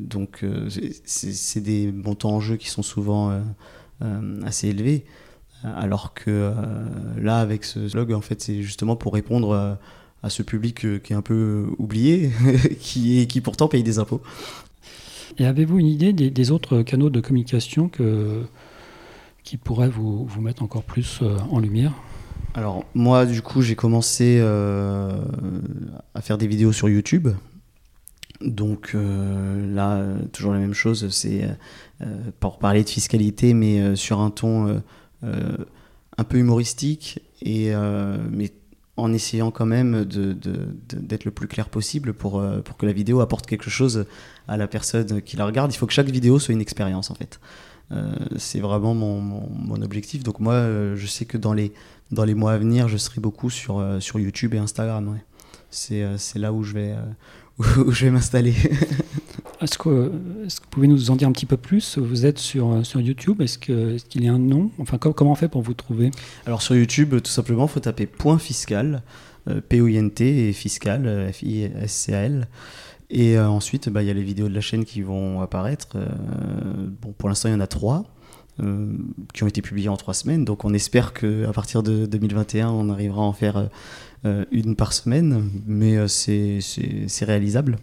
donc 0.00 0.42
euh, 0.42 0.68
c'est 1.04 1.60
des 1.60 1.92
montants 1.92 2.36
en 2.36 2.40
jeu 2.40 2.56
qui 2.56 2.70
sont 2.70 2.82
souvent 2.82 3.42
euh, 4.02 4.42
assez 4.44 4.68
élevés. 4.68 5.04
Alors 5.62 6.14
que 6.14 6.52
là, 7.18 7.40
avec 7.40 7.64
ce 7.64 7.90
blog, 7.90 8.12
en 8.12 8.20
fait, 8.20 8.40
c'est 8.40 8.62
justement 8.62 8.94
pour 8.94 9.14
répondre 9.14 9.78
à 10.22 10.30
ce 10.30 10.42
public 10.42 11.02
qui 11.02 11.12
est 11.12 11.16
un 11.16 11.22
peu 11.22 11.66
oublié, 11.78 12.30
qui, 12.80 13.18
est, 13.18 13.26
qui 13.26 13.40
pourtant 13.40 13.66
paye 13.66 13.82
des 13.82 13.98
impôts. 13.98 14.20
Et 15.38 15.46
avez-vous 15.46 15.78
une 15.80 15.86
idée 15.86 16.12
des, 16.12 16.50
autres 16.50 16.82
canaux 16.82 17.10
de 17.10 17.20
communication 17.20 17.88
que, 17.88 18.44
qui 19.42 19.56
pourraient 19.56 19.88
vous, 19.88 20.26
vous 20.26 20.40
mettre 20.40 20.62
encore 20.62 20.84
plus 20.84 21.20
en 21.50 21.58
lumière? 21.58 21.94
Alors 22.54 22.84
moi, 22.94 23.26
du 23.26 23.42
coup, 23.42 23.62
j'ai 23.62 23.76
commencé 23.76 24.38
à 24.40 26.20
faire 26.20 26.38
des 26.38 26.46
vidéos 26.46 26.72
sur 26.72 26.88
YouTube. 26.88 27.28
Donc 28.40 28.92
euh, 28.94 29.74
là, 29.74 30.04
toujours 30.32 30.52
la 30.52 30.58
même 30.58 30.74
chose, 30.74 31.08
c'est 31.10 31.44
euh, 31.44 31.48
euh, 32.02 32.30
pour 32.40 32.58
parler 32.58 32.84
de 32.84 32.88
fiscalité, 32.88 33.54
mais 33.54 33.96
sur 33.96 34.20
un 34.20 34.30
ton 34.30 34.82
un 36.18 36.24
peu 36.24 36.38
humoristique, 36.38 37.20
et, 37.42 37.72
mais 38.30 38.52
en 38.96 39.12
essayant 39.12 39.50
quand 39.50 39.66
même 39.66 40.04
d'être 40.04 41.24
le 41.24 41.30
plus 41.30 41.48
clair 41.48 41.68
possible 41.68 42.12
pour, 42.12 42.42
pour 42.64 42.76
que 42.76 42.86
la 42.86 42.92
vidéo 42.92 43.20
apporte 43.20 43.46
quelque 43.46 43.70
chose 43.70 44.06
à 44.46 44.56
la 44.56 44.68
personne 44.68 45.20
qui 45.22 45.36
la 45.36 45.46
regarde. 45.46 45.72
Il 45.72 45.76
faut 45.76 45.86
que 45.86 45.92
chaque 45.92 46.08
vidéo 46.08 46.38
soit 46.38 46.54
une 46.54 46.60
expérience 46.60 47.10
en 47.10 47.14
fait. 47.14 47.40
c'est 48.36 48.60
vraiment 48.60 48.94
mon, 48.94 49.82
objectif. 49.82 50.22
Donc 50.22 50.38
moi, 50.38 50.64
je 50.94 51.06
sais 51.06 51.24
que 51.24 51.38
dans 51.38 51.52
les, 51.52 51.72
dans 52.12 52.24
les 52.24 52.34
mois 52.34 52.52
à 52.52 52.58
venir, 52.58 52.88
je 52.88 52.98
serai 52.98 53.20
beaucoup 53.20 53.50
sur, 53.50 53.84
sur 54.00 54.20
YouTube 54.20 54.54
et 54.54 54.58
Instagram. 54.58 55.08
Ouais. 55.08 55.24
C'est 55.70 56.38
là 56.38 56.52
où 56.52 56.62
je 56.62 56.74
vais 56.74 56.94
où 57.58 57.90
je 57.90 58.04
vais 58.04 58.10
m'installer. 58.10 58.54
Est-ce 59.62 59.78
que, 59.78 60.12
est 60.44 60.54
que, 60.58 60.62
vous 60.62 60.70
pouvez 60.70 60.86
nous 60.86 61.10
en 61.10 61.16
dire 61.16 61.28
un 61.28 61.32
petit 61.32 61.46
peu 61.46 61.56
plus? 61.56 61.96
Vous 61.96 62.26
êtes 62.26 62.38
sur, 62.38 62.84
sur 62.84 63.00
YouTube, 63.00 63.40
est-ce 63.40 63.58
qu'il 63.58 64.24
y 64.24 64.28
a 64.28 64.32
un 64.32 64.38
nom? 64.38 64.70
Enfin, 64.78 64.98
comment 64.98 65.32
on 65.32 65.34
fait 65.34 65.48
pour 65.48 65.62
vous 65.62 65.72
trouver? 65.72 66.10
Alors 66.44 66.60
sur 66.60 66.76
YouTube, 66.76 67.14
tout 67.22 67.30
simplement, 67.30 67.64
il 67.64 67.70
faut 67.70 67.80
taper 67.80 68.06
point 68.06 68.38
fiscal, 68.38 69.02
euh, 69.48 69.60
P-O-I-N-T 69.66 70.48
et 70.48 70.52
fiscal, 70.52 71.06
euh, 71.06 71.32
F-I-S-C-A-L. 71.32 72.48
Et 73.08 73.38
euh, 73.38 73.48
ensuite, 73.48 73.88
bah, 73.88 74.02
il 74.02 74.08
y 74.08 74.10
a 74.10 74.14
les 74.14 74.22
vidéos 74.22 74.48
de 74.48 74.54
la 74.54 74.60
chaîne 74.60 74.84
qui 74.84 75.00
vont 75.00 75.40
apparaître. 75.40 75.96
bon, 77.00 77.12
pour 77.12 77.28
l'instant, 77.28 77.48
il 77.48 77.52
y 77.52 77.54
en 77.54 77.60
a 77.60 77.66
trois. 77.66 78.04
Qui 79.34 79.42
ont 79.42 79.46
été 79.46 79.60
publiées 79.60 79.88
en 79.88 79.96
trois 79.96 80.14
semaines. 80.14 80.44
Donc 80.44 80.64
on 80.64 80.72
espère 80.72 81.12
qu'à 81.12 81.52
partir 81.52 81.82
de 81.82 82.06
2021, 82.06 82.70
on 82.70 82.88
arrivera 82.88 83.22
à 83.22 83.24
en 83.24 83.32
faire 83.32 83.68
euh, 84.26 84.44
une 84.50 84.74
par 84.74 84.92
semaine, 84.92 85.50
mais 85.66 85.96
euh, 85.96 86.08
c'est 86.08 87.24
réalisable. 87.24 87.78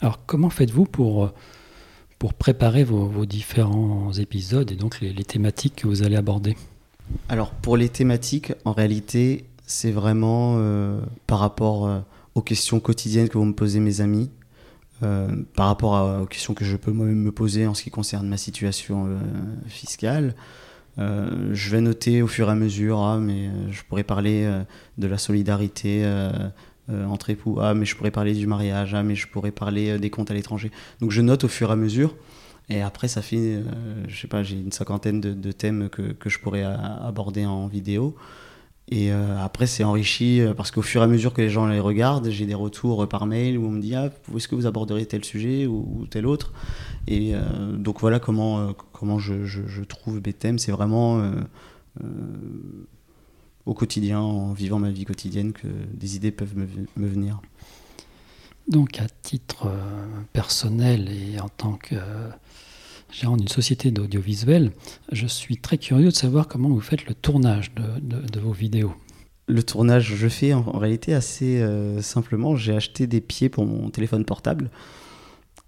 Alors 0.00 0.24
comment 0.24 0.50
faites-vous 0.50 0.84
pour, 0.84 1.24
euh, 1.24 1.32
pour 2.18 2.34
préparer 2.34 2.84
vos, 2.84 3.26
différents 3.26 4.12
épisodes 4.12 4.70
et 4.70 4.76
donc 4.76 5.00
les, 5.00 5.24
thématiques 5.24 5.76
que 5.76 5.88
vous 5.88 6.04
allez 6.04 6.16
aborder? 6.16 6.56
Alors 7.28 7.50
pour 7.50 7.76
les 7.76 7.88
thématiques, 7.88 8.52
en 8.64 8.72
réalité, 8.72 9.46
c'est 9.66 9.90
vraiment 9.90 10.60
par 11.26 11.40
rapport 11.40 12.04
aux 12.34 12.42
questions 12.42 12.78
quotidiennes 12.78 13.28
que 13.28 13.38
vont 13.38 13.46
me 13.46 13.54
poser 13.54 13.80
mes 13.80 14.00
amis, 14.00 14.30
par 15.00 15.66
rapport 15.66 16.22
aux 16.22 16.26
questions 16.26 16.54
que 16.54 16.64
je 16.64 16.76
peux 16.76 16.90
moi-même 16.90 17.22
me 17.22 17.32
poser 17.32 17.66
en 17.66 17.74
ce 17.74 17.82
qui 17.82 17.90
concerne 17.90 18.28
ma 18.28 18.36
situation 18.36 19.08
fiscale, 19.66 20.34
euh, 20.98 21.50
je 21.52 21.70
vais 21.70 21.80
noter 21.80 22.22
au 22.22 22.26
fur 22.26 22.48
et 22.48 22.52
à 22.52 22.54
mesure, 22.54 23.00
ah, 23.00 23.18
mais 23.18 23.46
euh, 23.46 23.70
je 23.70 23.82
pourrais 23.84 24.02
parler 24.02 24.44
euh, 24.44 24.62
de 24.98 25.06
la 25.06 25.18
solidarité 25.18 26.04
entre 27.06 27.28
époux, 27.28 27.58
ah, 27.60 27.74
mais 27.74 27.84
je 27.84 27.94
pourrais 27.96 28.10
parler 28.10 28.32
du 28.32 28.46
mariage, 28.46 28.94
ah, 28.94 29.02
mais 29.02 29.14
je 29.14 29.28
pourrais 29.28 29.50
parler 29.50 29.98
des 29.98 30.10
comptes 30.10 30.30
à 30.30 30.34
l'étranger. 30.34 30.70
Donc 31.00 31.10
je 31.10 31.20
note 31.20 31.44
au 31.44 31.48
fur 31.48 31.68
et 31.68 31.72
à 31.72 31.76
mesure. 31.76 32.16
Et 32.70 32.82
après, 32.82 33.08
ça 33.08 33.22
fait, 33.22 33.62
je 34.08 34.20
sais 34.20 34.26
pas, 34.26 34.42
j'ai 34.42 34.56
une 34.56 34.72
cinquantaine 34.72 35.20
de, 35.20 35.52
thèmes 35.52 35.88
que, 35.88 36.12
que, 36.12 36.28
je 36.28 36.38
pourrais 36.38 36.64
aborder 36.64 37.46
en 37.46 37.66
vidéo. 37.66 38.14
Et 38.90 39.12
euh, 39.12 39.38
après, 39.38 39.66
c'est 39.66 39.84
enrichi 39.84 40.40
euh, 40.40 40.54
parce 40.54 40.70
qu'au 40.70 40.80
fur 40.80 41.02
et 41.02 41.04
à 41.04 41.06
mesure 41.06 41.34
que 41.34 41.42
les 41.42 41.50
gens 41.50 41.66
les 41.66 41.78
regardent, 41.78 42.30
j'ai 42.30 42.46
des 42.46 42.54
retours 42.54 43.06
par 43.06 43.26
mail 43.26 43.58
où 43.58 43.66
on 43.66 43.70
me 43.70 43.80
dit 43.80 43.94
ah, 43.94 44.10
est-ce 44.34 44.48
que 44.48 44.54
vous 44.54 44.66
aborderez 44.66 45.04
tel 45.04 45.24
sujet 45.24 45.66
ou, 45.66 46.06
tel 46.10 46.26
autre? 46.26 46.52
Et 47.06 47.34
euh, 47.34 47.40
donc 47.76 48.00
voilà 48.00 48.18
comment, 48.18 48.72
comment 48.92 49.18
je, 49.18 49.44
je, 49.44 49.82
trouve 49.84 50.22
mes 50.24 50.32
thèmes. 50.32 50.58
C'est 50.58 50.72
vraiment 50.72 51.22
au 53.66 53.74
quotidien, 53.74 54.20
en 54.20 54.52
vivant 54.52 54.78
ma 54.78 54.90
vie 54.90 55.04
quotidienne, 55.04 55.52
que 55.52 55.68
des 55.92 56.16
idées 56.16 56.30
peuvent 56.30 56.56
me, 56.56 56.66
me 56.96 57.06
venir. 57.06 57.40
Donc 58.68 59.00
à 59.00 59.06
titre 59.22 59.70
personnel 60.32 61.10
et 61.10 61.40
en 61.40 61.48
tant 61.48 61.74
que 61.74 61.96
gérant 63.10 63.36
d'une 63.36 63.48
société 63.48 63.90
d'audiovisuel, 63.90 64.72
je 65.12 65.26
suis 65.26 65.56
très 65.56 65.78
curieux 65.78 66.10
de 66.10 66.14
savoir 66.14 66.48
comment 66.48 66.68
vous 66.68 66.80
faites 66.80 67.06
le 67.06 67.14
tournage 67.14 67.72
de, 67.74 68.40
vos 68.40 68.52
vidéos. 68.52 68.94
Le 69.46 69.62
tournage, 69.62 70.14
je 70.14 70.28
fais 70.28 70.52
en, 70.52 70.62
réalité 70.78 71.14
assez 71.14 71.60
euh, 71.60 72.02
simplement. 72.02 72.54
J'ai 72.54 72.74
acheté 72.74 73.06
des 73.06 73.20
pieds 73.20 73.48
pour 73.48 73.64
mon 73.64 73.88
téléphone 73.88 74.24
portable. 74.24 74.70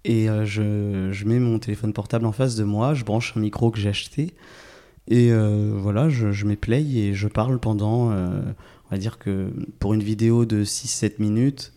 Et 0.03 0.29
euh, 0.29 0.45
je, 0.45 1.25
mets 1.25 1.39
mon 1.39 1.57
téléphone 1.59 1.93
portable 1.93 2.25
en 2.25 2.31
face 2.31 2.55
de 2.55 2.63
moi, 2.63 2.93
je 2.93 3.03
branche 3.03 3.33
un 3.35 3.39
micro 3.39 3.71
que 3.71 3.79
j'ai 3.79 3.89
acheté. 3.89 4.33
Et 5.07 5.31
euh, 5.31 5.73
voilà, 5.75 6.09
je, 6.09 6.31
je 6.31 6.45
mets 6.45 6.55
play 6.55 6.83
et 6.83 7.13
je 7.15 7.27
parle 7.27 7.59
pendant, 7.59 8.11
on 8.11 8.89
va 8.91 8.97
dire 8.97 9.17
que 9.17 9.51
pour 9.79 9.95
une 9.95 10.03
vidéo 10.03 10.45
de 10.45 10.63
6-7 10.63 11.13
minutes, 11.19 11.73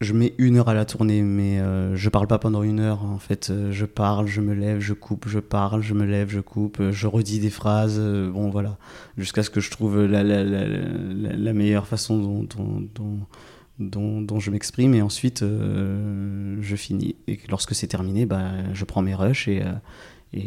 je 0.00 0.12
mets 0.12 0.34
une 0.36 0.56
heure 0.56 0.68
à 0.68 0.74
la 0.74 0.84
tournée, 0.84 1.22
mais 1.22 1.58
euh, 1.58 1.96
je 1.96 2.08
parle 2.10 2.26
pas 2.26 2.38
pendant 2.38 2.62
une 2.62 2.80
heure. 2.80 3.02
En 3.04 3.18
fait, 3.18 3.48
euh, 3.48 3.72
je 3.72 3.86
parle, 3.86 4.26
je 4.26 4.42
me 4.42 4.52
lève, 4.52 4.78
je 4.80 4.92
coupe, 4.92 5.26
je 5.26 5.38
parle, 5.38 5.82
je 5.82 5.94
me 5.94 6.04
lève, 6.04 6.28
je 6.30 6.40
coupe, 6.40 6.80
euh, 6.80 6.92
je 6.92 7.06
redis 7.06 7.40
des 7.40 7.48
phrases. 7.48 7.98
bon, 7.98 8.50
voilà, 8.50 8.76
jusqu'à 9.16 9.42
ce 9.42 9.48
que 9.48 9.60
je 9.60 9.70
trouve 9.70 10.04
la, 10.04 10.22
la, 10.22 10.44
la, 10.44 10.66
la 10.66 11.52
meilleure 11.54 11.86
façon 11.86 12.18
dont, 12.18 12.42
dont, 12.94 13.20
dont, 13.78 14.20
dont 14.20 14.40
je 14.40 14.50
m'exprime. 14.50 14.94
Et 14.94 15.00
ensuite, 15.00 15.42
je 15.42 16.76
finis. 16.76 17.16
Et 17.26 17.38
lorsque 17.48 17.74
c'est 17.74 17.86
terminé, 17.86 18.26
bah, 18.26 18.50
je 18.74 18.84
prends 18.84 19.02
mes 19.02 19.14
rushs 19.14 19.48
et, 19.48 19.62
et 20.34 20.44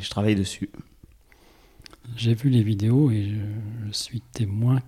je 0.00 0.10
travaille 0.10 0.34
dessus. 0.34 0.68
J'ai 2.16 2.34
vu 2.34 2.50
les 2.50 2.62
vidéos 2.62 3.10
et 3.10 3.32
je, 3.86 3.92
suis 3.92 4.20
témoin 4.20 4.80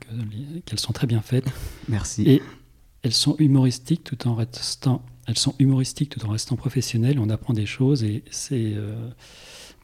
qu'elles 0.65 0.79
sont 0.79 0.93
très 0.93 1.07
bien 1.07 1.23
faites. 1.23 1.51
Merci. 1.89 2.25
Et 2.27 2.43
elles 3.07 3.14
sont 3.14 3.37
humoristiques 3.38 4.03
tout 4.03 4.27
en 4.27 4.35
restant, 4.35 5.01
elles 5.29 5.38
sont 5.38 5.55
humoristiques 5.61 6.11
tout 6.11 6.27
en 6.27 6.31
restant 6.31 6.57
professionnelles. 6.57 7.21
On 7.21 7.31
apprend 7.31 7.55
des 7.55 7.64
choses 7.64 8.03
et 8.03 8.25
c'est, 8.33 8.73
euh, 8.75 8.97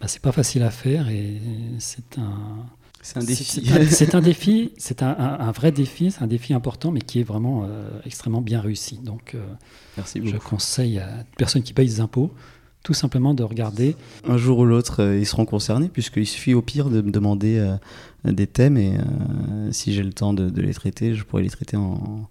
bah, 0.01 0.09
c'est 0.09 0.21
pas 0.21 0.33
facile 0.33 0.65
à 0.65 0.71
faire 0.71 1.09
et 1.09 1.41
c'est 1.79 2.19
un. 2.19 2.67
C'est 3.05 3.19
un 3.19 3.25
défi. 3.25 3.45
C'est 3.45 4.15
un, 4.15 4.21
défi, 4.21 4.73
c'est 4.77 5.03
un, 5.03 5.51
vrai 5.51 5.73
défi, 5.73 6.13
c'est 6.13 6.23
un 6.23 6.29
défi 6.29 6.55
important, 6.55 6.93
mais 6.93 7.01
qui 7.01 7.19
est 7.19 7.25
vraiment 7.25 7.65
euh, 7.65 7.89
extrêmement 8.07 8.41
bien 8.41 8.61
réussi. 8.61 8.99
Donc, 8.99 9.35
euh, 9.35 9.45
Merci 9.97 10.21
je 10.25 10.37
conseille 10.37 11.01
à 11.01 11.25
personne 11.37 11.65
qui 11.65 11.73
paye 11.73 11.89
des 11.89 12.01
impôts 12.01 12.33
tout 12.85 12.95
simplement 12.95 13.35
de 13.35 13.43
regarder. 13.45 13.97
Un 14.29 14.37
jour 14.37 14.59
ou 14.59 14.65
l'autre, 14.65 15.17
ils 15.17 15.27
seront 15.27 15.47
concernés, 15.47 15.89
puisqu'il 15.89 16.27
suffit 16.27 16.55
au 16.55 16.63
pire 16.63 16.91
de 16.91 17.01
me 17.01 17.13
demander 17.13 17.77
des 18.25 18.49
thèmes, 18.49 18.77
et 18.77 18.99
si 19.71 19.93
j'ai 19.93 20.03
le 20.03 20.13
temps 20.13 20.33
de, 20.33 20.61
les 20.61 20.75
traiter, 20.75 21.15
je 21.15 21.23
pourrais 21.23 21.45
les 21.45 21.51
traiter 21.51 21.77
en, 21.77 21.93
en 21.93 22.29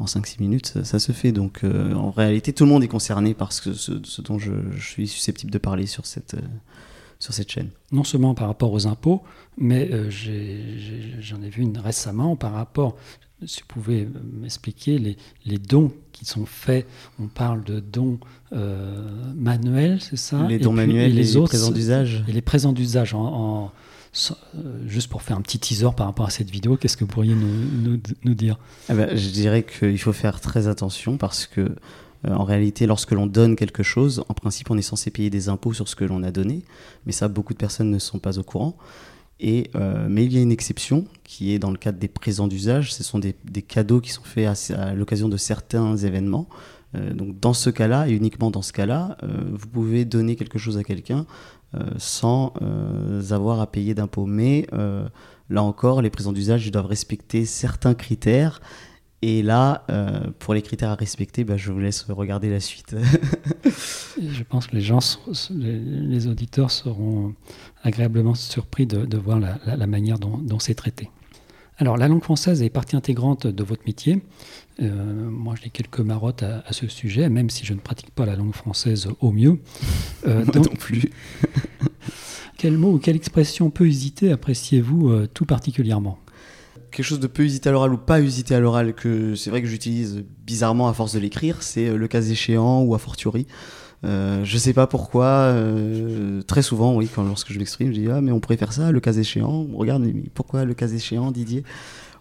5-6 0.00 0.40
minutes, 0.40 0.84
ça, 0.84 0.98
se 0.98 1.12
fait. 1.12 1.32
Donc 1.32 1.64
euh, 1.64 1.94
en 1.94 2.10
réalité, 2.10 2.52
tout 2.52 2.64
le 2.64 2.70
monde 2.70 2.82
est 2.82 2.88
concerné 2.88 3.34
par 3.34 3.52
ce, 3.52 3.72
ce, 3.72 4.22
dont 4.22 4.38
je, 4.38 4.52
suis 4.78 5.08
susceptible 5.08 5.50
de 5.50 5.58
parler 5.58 5.86
sur 5.86 6.06
cette, 6.06 6.34
euh, 6.34 6.40
sur 7.18 7.34
cette 7.34 7.50
chaîne. 7.50 7.70
Non 7.92 8.04
seulement 8.04 8.34
par 8.34 8.48
rapport 8.48 8.72
aux 8.72 8.86
impôts, 8.86 9.22
mais 9.58 9.90
euh, 9.92 10.10
j'en 11.20 11.42
ai, 11.42 11.48
vu 11.48 11.62
une 11.62 11.78
récemment 11.78 12.36
par 12.36 12.52
rapport, 12.52 12.96
si 13.44 13.60
vous 13.60 13.66
pouvez 13.68 14.08
m'expliquer, 14.40 14.98
les, 14.98 15.16
les, 15.46 15.58
dons 15.58 15.92
qui 16.12 16.24
sont 16.24 16.46
faits. 16.46 16.86
On 17.20 17.26
parle 17.26 17.64
de 17.64 17.80
dons 17.80 18.18
manuels, 18.50 20.00
c'est 20.00 20.16
ça? 20.16 20.46
Les 20.48 20.58
dons 20.58 20.72
manuels 20.72 21.10
et 21.10 21.14
les, 21.14 21.36
autres, 21.36 21.48
présents 21.48 21.70
d'usage. 21.70 22.24
Et 22.28 22.32
les 22.32 22.42
présents 22.42 22.72
d'usage 22.72 23.14
en 23.14 23.72
juste 24.86 25.08
pour 25.08 25.22
faire 25.22 25.36
un 25.36 25.40
petit 25.40 25.58
teaser 25.58 25.88
par 25.96 26.06
rapport 26.06 26.26
à 26.26 26.30
cette 26.30 26.50
vidéo, 26.50 26.76
qu'est-ce 26.76 26.96
que 26.96 27.04
vous 27.04 27.10
pourriez 27.10 27.34
nous, 27.34 28.34
dire? 28.34 28.58
Eh 28.90 28.94
ben, 28.94 29.16
Je 29.16 29.28
dirais 29.30 29.64
qu'il 29.64 29.98
faut 29.98 30.12
faire 30.12 30.40
très 30.40 30.68
attention 30.68 31.16
parce 31.16 31.46
que, 31.46 31.60
euh, 31.60 32.34
en 32.34 32.44
réalité, 32.44 32.86
lorsque 32.86 33.12
l'on 33.12 33.26
donne 33.26 33.56
quelque 33.56 33.82
chose, 33.82 34.24
en 34.28 34.34
principe, 34.34 34.70
on 34.70 34.76
est 34.76 34.82
censé 34.82 35.10
payer 35.10 35.30
des 35.30 35.48
impôts 35.48 35.72
sur 35.72 35.88
ce 35.88 35.96
que 35.96 36.04
l'on 36.04 36.22
a 36.22 36.30
donné, 36.30 36.62
mais 37.06 37.12
ça, 37.12 37.28
beaucoup 37.28 37.54
de 37.54 37.58
personnes 37.58 37.90
ne 37.90 37.98
sont 37.98 38.18
pas 38.18 38.38
au 38.38 38.42
courant. 38.42 38.76
Et, 39.40 39.70
euh, 39.74 40.06
mais 40.08 40.24
il 40.24 40.32
y 40.32 40.38
a 40.38 40.42
une 40.42 40.52
exception 40.52 41.06
qui 41.24 41.52
est 41.52 41.58
dans 41.58 41.70
le 41.70 41.78
cadre 41.78 41.98
des 41.98 42.06
présents 42.06 42.46
d'usage. 42.46 42.92
Ce 42.94 43.02
sont 43.02 43.18
des, 43.18 43.34
cadeaux 43.62 44.00
qui 44.00 44.10
sont 44.10 44.22
faits 44.22 44.70
à, 44.72 44.94
l'occasion 44.94 45.28
de 45.28 45.36
certains 45.36 45.96
événements. 45.96 46.48
donc 46.94 47.40
dans 47.40 47.54
ce 47.54 47.70
cas-là, 47.70 48.06
et 48.08 48.12
uniquement 48.12 48.50
dans 48.50 48.62
ce 48.62 48.72
cas-là, 48.72 49.16
vous 49.22 49.66
pouvez 49.66 50.04
donner 50.04 50.36
quelque 50.36 50.58
chose 50.58 50.76
à 50.76 50.84
quelqu'un 50.84 51.24
euh, 51.24 51.61
sans 51.98 52.52
euh, 52.62 53.22
avoir 53.30 53.60
à 53.60 53.66
payer 53.66 53.94
d'impôts. 53.94 54.26
Mais 54.26 54.66
euh, 54.72 55.08
là 55.50 55.62
encore, 55.62 56.02
les 56.02 56.10
présents 56.10 56.32
d'usage 56.32 56.70
doivent 56.70 56.86
respecter 56.86 57.44
certains 57.44 57.94
critères. 57.94 58.60
Et 59.24 59.44
là, 59.44 59.86
pour 60.40 60.52
les 60.52 60.62
critères 60.62 60.90
à 60.90 60.96
respecter, 60.96 61.44
bah, 61.44 61.56
je 61.56 61.70
vous 61.70 61.78
laisse 61.78 62.02
regarder 62.08 62.50
la 62.50 62.58
suite. 62.58 62.96
je 64.20 64.42
pense 64.42 64.66
que 64.66 64.74
les 64.74 64.82
gens, 64.82 64.98
les, 65.50 66.26
auditeurs 66.26 66.72
seront 66.72 67.32
agréablement 67.84 68.34
surpris 68.34 68.84
de, 68.84 69.16
voir 69.16 69.38
la, 69.38 69.86
manière 69.86 70.18
dont 70.18 70.58
c'est 70.58 70.74
traité. 70.74 71.08
Alors, 71.82 71.96
la 71.96 72.06
langue 72.06 72.22
française 72.22 72.62
est 72.62 72.70
partie 72.70 72.94
intégrante 72.94 73.48
de 73.48 73.64
votre 73.64 73.82
métier. 73.86 74.22
Euh, 74.80 75.28
moi, 75.28 75.56
j'ai 75.60 75.68
quelques 75.68 75.98
marottes 75.98 76.44
à, 76.44 76.72
ce 76.72 76.86
sujet, 76.86 77.28
même 77.28 77.50
si 77.50 77.66
je 77.66 77.74
ne 77.74 77.80
pratique 77.80 78.12
pas 78.12 78.24
la 78.24 78.36
langue 78.36 78.54
française 78.54 79.08
au 79.18 79.32
mieux. 79.32 79.58
Euh, 80.24 80.44
non 80.54 80.62
plus. 80.62 81.10
quel 82.56 82.78
mot 82.78 82.92
ou 82.92 82.98
quelle 82.98 83.16
expression 83.16 83.70
peu 83.70 83.88
hésiter 83.88 84.30
appréciez-vous 84.30 85.10
euh, 85.10 85.26
tout 85.26 85.44
particulièrement? 85.44 86.20
Quelque 86.92 87.04
chose 87.04 87.18
de 87.18 87.26
peu 87.26 87.42
usité 87.42 87.68
à 87.68 87.72
l'oral 87.72 87.92
ou 87.94 87.98
pas 87.98 88.20
usité 88.20 88.54
à 88.54 88.60
l'oral, 88.60 88.94
que 88.94 89.34
c'est 89.34 89.50
vrai 89.50 89.60
que 89.60 89.66
j'utilise 89.66 90.24
bizarrement 90.46 90.86
à 90.86 90.94
force 90.94 91.14
de 91.14 91.18
l'écrire, 91.18 91.64
c'est 91.64 91.92
le 91.92 92.06
cas 92.06 92.22
échéant 92.22 92.82
ou 92.82 92.94
a 92.94 92.98
fortiori. 93.00 93.48
Euh, 94.04 94.44
je 94.44 94.58
sais 94.58 94.72
pas 94.72 94.86
pourquoi, 94.86 95.26
euh, 95.26 96.42
très 96.42 96.62
souvent, 96.62 96.96
oui, 96.96 97.08
quand 97.12 97.22
lorsque 97.22 97.52
je 97.52 97.58
m'exprime, 97.58 97.92
je 97.92 98.00
dis 98.00 98.08
ah 98.10 98.20
mais 98.20 98.32
on 98.32 98.40
pourrait 98.40 98.56
faire 98.56 98.72
ça, 98.72 98.90
le 98.90 99.00
cas 99.00 99.12
échéant. 99.12 99.66
Regarde, 99.74 100.02
mais 100.02 100.12
pourquoi 100.34 100.64
le 100.64 100.74
cas 100.74 100.88
échéant, 100.88 101.30
Didier? 101.30 101.64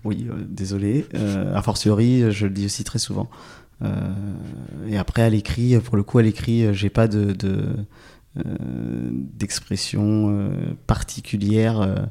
Oui, 0.04 0.28
euh, 0.30 0.34
désolé. 0.48 1.06
a 1.14 1.62
fortiori, 1.62 2.32
je 2.32 2.46
le 2.46 2.54
dis 2.54 2.66
aussi 2.66 2.84
très 2.84 3.00
souvent. 3.00 3.30
et 4.88 4.98
après 4.98 5.24
à 5.24 5.30
l'écrit, 5.30 5.78
pour 5.80 5.98
le 5.98 6.04
coup 6.04 6.20
à 6.20 6.22
l'écrit, 6.22 6.74
j'ai 6.74 6.90
pas 6.90 7.08
de, 7.08 7.36
d'expression 8.36 10.52
particulière. 10.86 12.08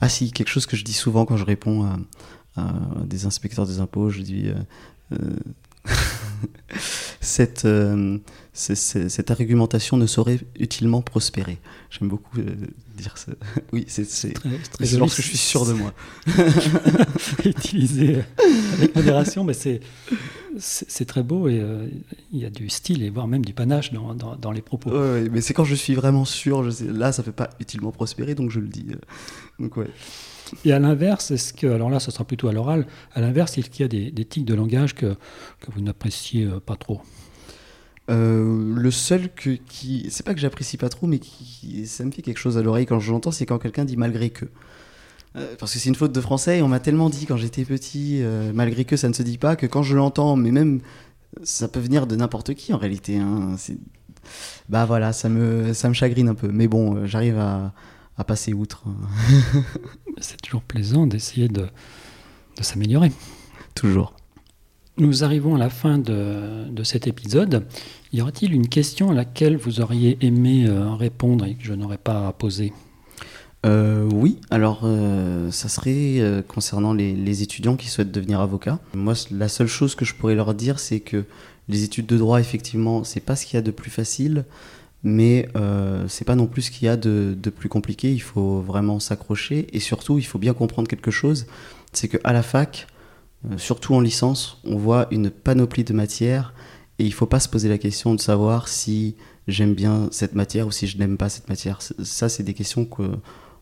ah 0.00 0.08
si, 0.08 0.32
quelque 0.32 0.48
chose 0.48 0.66
que 0.66 0.76
je 0.76 0.84
dis 0.84 0.94
souvent 0.94 1.26
quand 1.26 1.36
je 1.36 1.44
réponds 1.44 1.84
à, 1.84 1.98
à 2.56 2.72
des 3.04 3.26
inspecteurs 3.26 3.66
des 3.66 3.80
impôts, 3.80 4.08
je 4.08 4.22
dis 4.22 4.50
cette, 7.20 7.64
euh, 7.64 8.18
cette 8.52 9.30
argumentation 9.30 9.96
ne 9.96 10.06
saurait 10.06 10.40
utilement 10.58 11.02
prospérer. 11.02 11.58
J'aime 11.90 12.08
beaucoup 12.08 12.38
euh, 12.38 12.54
dire 12.96 13.16
ça. 13.18 13.32
Oui, 13.72 13.84
c'est 13.88 14.34
lorsque 14.96 15.20
je 15.20 15.26
suis 15.26 15.36
sûr 15.36 15.66
de 15.66 15.72
moi. 15.72 15.92
Utilisé 17.44 18.22
avec 18.74 18.94
modération, 18.94 19.44
mais 19.44 19.54
c'est 19.54 19.80
c'est 20.58 21.04
très 21.04 21.22
beau 21.22 21.48
et 21.48 21.60
euh, 21.60 21.86
il 22.32 22.38
y 22.38 22.44
a 22.44 22.50
du 22.50 22.68
style 22.68 23.02
et 23.02 23.10
voire 23.10 23.28
même 23.28 23.44
du 23.44 23.52
panache 23.52 23.92
dans, 23.92 24.14
dans, 24.14 24.52
les 24.52 24.62
propos. 24.62 24.90
Oui, 24.90 25.28
mais 25.30 25.40
c'est 25.40 25.54
quand 25.54 25.64
je 25.64 25.74
suis 25.74 25.94
vraiment 25.94 26.24
sûr, 26.24 26.64
je 26.64 26.70
sais, 26.70 26.84
là 26.84 27.12
ça 27.12 27.22
ne 27.22 27.24
fait 27.24 27.32
pas 27.32 27.50
utilement 27.60 27.92
prospérer, 27.92 28.34
donc 28.34 28.50
je 28.50 28.60
le 28.60 28.68
dis. 28.68 28.86
Donc 29.58 29.76
ouais. 29.76 29.88
Et 30.64 30.72
à 30.72 30.78
l'inverse, 30.78 31.30
est-ce 31.30 31.52
que, 31.52 31.66
alors 31.66 31.90
là, 31.90 31.98
ça 32.00 32.10
sera 32.10 32.24
plutôt 32.24 32.48
à 32.48 32.52
l'oral, 32.52 32.86
à 33.14 33.20
l'inverse, 33.20 33.58
est-ce 33.58 33.70
qu'il 33.70 33.82
y 33.82 33.84
a 33.84 33.88
des, 33.88 34.10
des 34.10 34.24
tics 34.24 34.44
de 34.44 34.54
langage 34.54 34.94
que, 34.94 35.16
que 35.60 35.70
vous 35.72 35.80
n'appréciez 35.80 36.44
euh, 36.44 36.60
pas 36.60 36.76
trop? 36.76 37.00
Euh, 38.08 38.72
le 38.74 38.90
seul 38.92 39.32
que, 39.34 39.50
qui, 39.50 40.06
c'est 40.10 40.24
pas 40.24 40.34
que 40.34 40.40
j'apprécie 40.40 40.76
pas 40.76 40.88
trop, 40.88 41.06
mais 41.06 41.18
qui, 41.18 41.86
ça 41.86 42.04
me 42.04 42.12
fait 42.12 42.22
quelque 42.22 42.38
chose 42.38 42.56
à 42.56 42.62
l'oreille 42.62 42.86
quand 42.86 43.00
je 43.00 43.10
l'entends, 43.10 43.32
c'est 43.32 43.46
quand 43.46 43.58
quelqu'un 43.58 43.84
dit 43.84 43.96
malgré 43.96 44.30
que. 44.30 44.46
Euh, 45.36 45.54
parce 45.58 45.72
que 45.72 45.78
c'est 45.78 45.88
une 45.88 45.94
faute 45.94 46.12
de 46.12 46.20
français 46.20 46.58
et 46.58 46.62
on 46.62 46.68
m'a 46.68 46.80
tellement 46.80 47.10
dit 47.10 47.26
quand 47.26 47.36
j'étais 47.36 47.64
petit, 47.64 48.22
malgré 48.54 48.84
que 48.84 48.96
ça 48.96 49.08
ne 49.08 49.12
se 49.12 49.22
dit 49.22 49.38
pas, 49.38 49.56
que 49.56 49.66
quand 49.66 49.82
je 49.82 49.96
l'entends, 49.96 50.36
mais 50.36 50.50
même 50.50 50.80
ça 51.42 51.68
peut 51.68 51.80
venir 51.80 52.06
de 52.06 52.16
n'importe 52.16 52.54
qui 52.54 52.72
en 52.72 52.78
réalité. 52.78 53.18
Hein, 53.18 53.56
bah 54.68 54.84
voilà, 54.86 55.12
ça 55.12 55.28
me, 55.28 55.72
ça 55.74 55.88
me 55.88 55.94
chagrine 55.94 56.28
un 56.28 56.34
peu. 56.34 56.48
Mais 56.48 56.68
bon, 56.68 57.06
j'arrive 57.06 57.38
à, 57.38 57.72
à 58.16 58.24
passer 58.24 58.52
outre. 58.52 58.84
C'est 60.18 60.40
toujours 60.40 60.62
plaisant 60.62 61.06
d'essayer 61.06 61.48
de, 61.48 61.66
de 62.56 62.62
s'améliorer. 62.62 63.12
Toujours. 63.74 64.14
Nous 64.98 65.24
arrivons 65.24 65.56
à 65.56 65.58
la 65.58 65.68
fin 65.68 65.98
de, 65.98 66.70
de 66.70 66.82
cet 66.82 67.06
épisode. 67.06 67.66
Y 68.12 68.22
aurait-il 68.22 68.54
une 68.54 68.68
question 68.68 69.10
à 69.10 69.14
laquelle 69.14 69.58
vous 69.58 69.80
auriez 69.80 70.16
aimé 70.22 70.64
euh, 70.66 70.94
répondre 70.94 71.44
et 71.44 71.54
que 71.54 71.64
je 71.64 71.74
n'aurais 71.74 71.98
pas 71.98 72.32
posée? 72.32 72.72
Euh, 73.66 74.08
oui, 74.12 74.38
alors 74.50 74.82
euh, 74.84 75.50
ça 75.50 75.68
serait 75.68 76.20
euh, 76.20 76.40
concernant 76.42 76.92
les, 76.92 77.42
étudiants 77.42 77.76
qui 77.76 77.88
souhaitent 77.88 78.12
devenir 78.12 78.40
avocats. 78.40 78.78
Moi, 78.94 79.14
la 79.32 79.48
seule 79.48 79.66
chose 79.66 79.94
que 79.96 80.04
je 80.04 80.14
pourrais 80.14 80.36
leur 80.36 80.54
dire, 80.54 80.78
c'est 80.78 81.00
que 81.00 81.24
les 81.68 81.82
études 81.82 82.06
de 82.06 82.16
droit, 82.16 82.38
effectivement, 82.38 83.02
c'est 83.02 83.20
pas 83.20 83.34
ce 83.34 83.44
qu'il 83.44 83.56
y 83.56 83.58
a 83.58 83.62
de 83.62 83.72
plus 83.72 83.90
facile, 83.90 84.44
mais 85.02 85.48
c'est 86.06 86.24
pas 86.24 86.36
non 86.36 86.46
plus 86.46 86.62
ce 86.62 86.70
qu'il 86.70 86.86
y 86.86 86.88
a 86.88 86.96
de, 86.96 87.36
plus 87.50 87.68
compliqué. 87.68 88.12
Il 88.12 88.22
faut 88.22 88.60
vraiment 88.60 89.00
s'accrocher 89.00 89.66
et 89.72 89.80
surtout, 89.80 90.18
il 90.18 90.24
faut 90.24 90.38
bien 90.38 90.54
comprendre 90.54 90.88
quelque 90.88 91.10
chose, 91.10 91.46
c'est 91.92 92.08
qu'à 92.08 92.32
la 92.32 92.42
fac, 92.42 92.86
surtout 93.56 93.94
en 93.94 94.00
licence, 94.00 94.60
on 94.64 94.76
voit 94.76 95.08
une 95.10 95.28
panoplie 95.30 95.84
de 95.84 95.92
matières 95.92 96.54
et 97.00 97.04
il 97.04 97.12
faut 97.12 97.26
pas 97.26 97.40
se 97.40 97.48
poser 97.48 97.68
la 97.68 97.78
question 97.78 98.14
de 98.14 98.20
savoir 98.20 98.68
si 98.68 99.16
j'aime 99.48 99.74
bien 99.74 100.08
cette 100.12 100.36
matière 100.36 100.68
ou 100.68 100.70
si 100.70 100.86
je 100.86 100.98
n'aime 100.98 101.16
pas 101.16 101.28
cette 101.28 101.48
matière. 101.48 101.80
Ça, 101.82 102.28
c'est 102.28 102.44
des 102.44 102.54
questions 102.54 102.84
que 102.84 103.02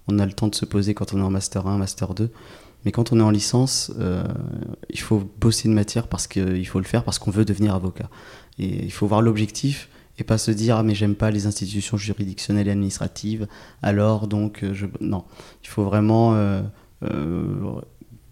on 0.09 0.19
a 0.19 0.27
le 0.27 0.33
temps 0.33 0.49
de 0.49 0.55
se 0.55 0.65
poser 0.65 0.95
quand 0.95 1.15
on 1.15 1.19
est 1.19 1.23
en 1.23 1.31
master 1.31 1.67
1, 1.67 1.79
master 1.79 2.15
2. 2.15 2.31
Mais 2.85 2.93
quand 2.93 3.13
on 3.13 3.21
est 3.21 3.23
en 3.23 3.31
licence, 3.31 3.93
euh, 3.99 4.25
il 4.91 5.01
faut 5.01 5.23
bosser 5.41 5.69
une 5.69 5.75
matière 5.75 6.07
parce 6.07 6.27
qu'il 6.27 6.67
faut 6.67 6.79
le 6.79 6.85
faire 6.85 7.05
parce 7.05 7.19
qu'on 7.19 7.31
veut 7.31 7.45
devenir 7.45 7.75
avocat. 7.75 8.11
Et 8.59 8.85
il 8.85 8.93
faut 8.93 9.07
voir 9.07 9.23
l'objectif 9.23 9.89
et 10.19 10.25
pas 10.25 10.39
se 10.39 10.51
dire 10.51 10.77
ah 10.77 10.83
mais 10.83 10.95
j'aime 10.95 11.17
pas 11.17 11.31
les 11.31 11.47
institutions 11.47 11.97
juridictionnelles 11.97 12.69
et 12.69 12.71
administratives 12.71 13.49
alors 13.83 14.29
donc 14.29 14.63
euh, 14.63 14.73
non 15.01 15.25
il 15.65 15.69
faut 15.69 15.83
vraiment 15.83 16.35
euh, 16.37 16.63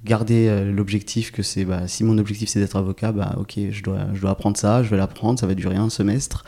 garder 0.05 0.71
l'objectif 0.73 1.33
que 1.33 1.43
c'est 1.43 1.65
bah, 1.65 1.89
si 1.89 2.05
mon 2.05 2.19
objectif 2.19 2.51
c'est 2.51 2.61
d'être 2.61 2.77
avocat 2.77 3.11
bah 3.11 3.35
ok 3.37 3.59
je 3.73 3.83
dois 3.83 4.07
je 4.15 4.21
dois 4.21 4.31
apprendre 4.31 4.57
ça 4.57 4.85
je 4.85 4.91
vais 4.91 4.97
l'apprendre 4.97 5.41
ça 5.41 5.49
va 5.49 5.55
durer 5.55 5.75
un 5.75 5.91
semestre 5.91 6.45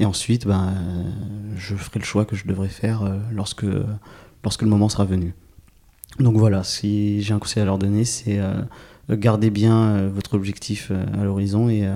et 0.00 0.06
ensuite 0.06 0.44
bah, 0.44 0.72
je 1.56 1.76
ferai 1.76 2.00
le 2.00 2.04
choix 2.04 2.24
que 2.24 2.34
je 2.34 2.44
devrais 2.44 2.68
faire 2.68 3.08
lorsque 3.30 3.66
lorsque 4.44 4.62
le 4.62 4.68
moment 4.68 4.88
sera 4.88 5.04
venu. 5.04 5.34
Donc 6.20 6.36
voilà, 6.36 6.62
si 6.62 7.22
j'ai 7.22 7.34
un 7.34 7.38
conseil 7.40 7.62
à 7.62 7.66
leur 7.66 7.78
donner, 7.78 8.04
c'est 8.04 8.38
euh, 9.10 9.16
garder 9.16 9.50
bien 9.50 9.76
euh, 9.76 10.10
votre 10.12 10.34
objectif 10.34 10.88
euh, 10.90 11.04
à 11.20 11.24
l'horizon 11.24 11.68
et, 11.68 11.90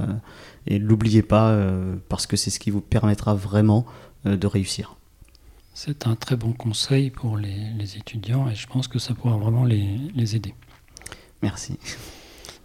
et 0.66 0.78
l'oubliez 0.78 1.22
pas 1.22 1.56
parce 2.08 2.26
que 2.26 2.36
c'est 2.36 2.50
ce 2.50 2.58
qui 2.58 2.70
vous 2.70 2.80
permettra 2.80 3.34
vraiment 3.34 3.86
de 4.24 4.46
réussir. 4.46 4.96
C'est 5.72 6.06
un 6.06 6.16
très 6.16 6.36
bon 6.36 6.52
conseil 6.52 7.10
pour 7.10 7.36
les, 7.36 7.96
étudiants 7.96 8.48
et 8.50 8.54
je 8.54 8.66
pense 8.66 8.88
que 8.88 8.98
ça 8.98 9.14
pourra 9.14 9.36
vraiment 9.36 9.64
les, 9.64 9.86
les 10.14 10.36
aider. 10.36 10.54
Merci. 11.42 11.78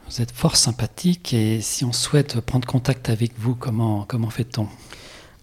Vous 0.09 0.21
êtes 0.21 0.31
fort 0.31 0.55
sympathique 0.55 1.33
et 1.33 1.61
si 1.61 1.85
on 1.85 1.93
souhaite 1.93 2.41
prendre 2.41 2.67
contact 2.67 3.09
avec 3.09 3.33
vous, 3.37 3.55
comment, 3.55 4.03
comment 4.07 4.31
fait-on? 4.31 4.67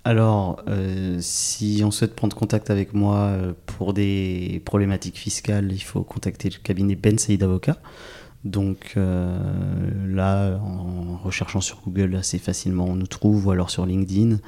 Alors, 0.04 0.62
euh, 0.66 1.18
si 1.20 1.82
on 1.84 1.90
souhaite 1.90 2.14
prendre 2.14 2.34
contact 2.34 2.70
avec 2.70 2.94
moi 2.94 3.16
euh, 3.16 3.52
pour 3.66 3.92
des 3.92 4.62
problématiques 4.64 5.18
fiscales, 5.18 5.70
il 5.72 5.82
faut 5.82 6.02
contacter 6.02 6.48
le 6.48 6.56
cabinet 6.62 6.94
Ben 6.94 7.18
Saïd 7.18 7.42
Avocat. 7.42 7.76
Donc 8.44 8.94
euh, 8.96 9.38
là, 10.08 10.58
en 10.58 11.18
recherchant 11.18 11.60
sur 11.60 11.82
Google 11.84 12.16
assez 12.16 12.38
facilement, 12.38 12.86
on 12.86 12.94
nous 12.94 13.06
trouve, 13.06 13.48
ou 13.48 13.50
alors 13.50 13.68
sur 13.68 13.84
LinkedIn. 13.84 14.38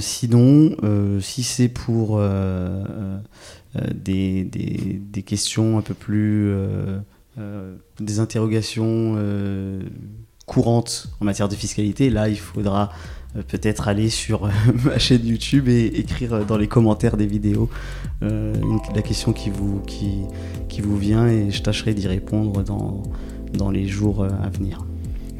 sinon, 0.00 0.76
si 1.20 1.42
c'est 1.42 1.68
pour 1.68 2.18
des, 3.94 5.24
questions 5.26 5.76
un 5.76 5.82
peu 5.82 5.94
plus... 5.94 6.54
des 8.00 8.18
interrogations 8.18 9.18
courantes 10.46 11.08
en 11.20 11.26
matière 11.26 11.48
de 11.50 11.54
fiscalité, 11.54 12.08
là, 12.08 12.30
il 12.30 12.38
faudra 12.38 12.90
peut-être 13.40 13.88
aller 13.88 14.10
sur 14.10 14.44
euh, 14.44 14.50
ma 14.84 14.98
chaîne 14.98 15.26
YouTube 15.26 15.68
et 15.68 15.86
écrire 15.86 16.34
euh, 16.34 16.44
dans 16.44 16.56
les 16.56 16.68
commentaires 16.68 17.16
des 17.16 17.26
vidéos 17.26 17.68
la 18.94 19.02
question 19.02 19.32
qui 19.32 19.50
vous, 19.50 19.80
qui, 19.80 20.20
qui 20.68 20.80
vous 20.80 20.96
vient 20.96 21.26
et 21.26 21.50
je 21.50 21.60
tâcherai 21.60 21.92
d'y 21.92 22.06
répondre 22.06 22.62
dans, 22.62 23.02
dans 23.52 23.68
les 23.68 23.88
jours 23.88 24.24
à 24.24 24.48
venir. 24.48 24.86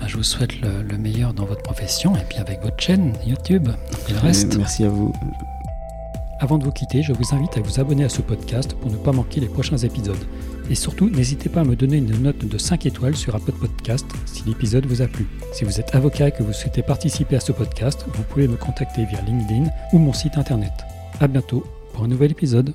Bah, 0.00 0.06
je 0.08 0.16
vous 0.16 0.24
souhaite 0.24 0.60
le, 0.60 0.98
meilleur 0.98 1.32
dans 1.32 1.44
votre 1.44 1.62
profession 1.62 2.16
et 2.16 2.24
puis 2.28 2.38
avec 2.38 2.60
votre 2.60 2.80
chaîne 2.80 3.12
YouTube 3.24 3.68
et 4.08 4.12
le 4.12 4.18
reste. 4.18 4.56
Merci 4.56 4.82
à 4.82 4.88
vous. 4.88 5.12
Avant 6.40 6.58
de 6.58 6.64
vous 6.64 6.72
quitter, 6.72 7.04
je 7.04 7.12
vous 7.12 7.34
invite 7.36 7.56
à 7.56 7.60
vous 7.60 7.78
abonner 7.78 8.02
à 8.02 8.08
ce 8.08 8.20
podcast 8.20 8.74
pour 8.74 8.90
ne 8.90 8.96
pas 8.96 9.12
manquer 9.12 9.38
les 9.38 9.46
prochains 9.46 9.76
épisodes. 9.76 10.26
Et 10.70 10.74
surtout, 10.74 11.10
n'hésitez 11.10 11.48
pas 11.48 11.60
à 11.60 11.64
me 11.64 11.76
donner 11.76 11.98
une 11.98 12.22
note 12.22 12.44
de 12.44 12.58
5 12.58 12.86
étoiles 12.86 13.16
sur 13.16 13.34
Apple 13.34 13.52
Podcast 13.52 14.06
si 14.26 14.44
l'épisode 14.46 14.86
vous 14.86 15.02
a 15.02 15.06
plu. 15.06 15.26
Si 15.52 15.64
vous 15.64 15.80
êtes 15.80 15.94
avocat 15.94 16.28
et 16.28 16.32
que 16.32 16.42
vous 16.42 16.52
souhaitez 16.52 16.82
participer 16.82 17.36
à 17.36 17.40
ce 17.40 17.52
podcast, 17.52 18.06
vous 18.14 18.22
pouvez 18.22 18.48
me 18.48 18.56
contacter 18.56 19.04
via 19.04 19.20
LinkedIn 19.22 19.70
ou 19.92 19.98
mon 19.98 20.12
site 20.12 20.38
internet. 20.38 20.72
A 21.20 21.28
bientôt 21.28 21.64
pour 21.92 22.04
un 22.04 22.08
nouvel 22.08 22.30
épisode. 22.30 22.74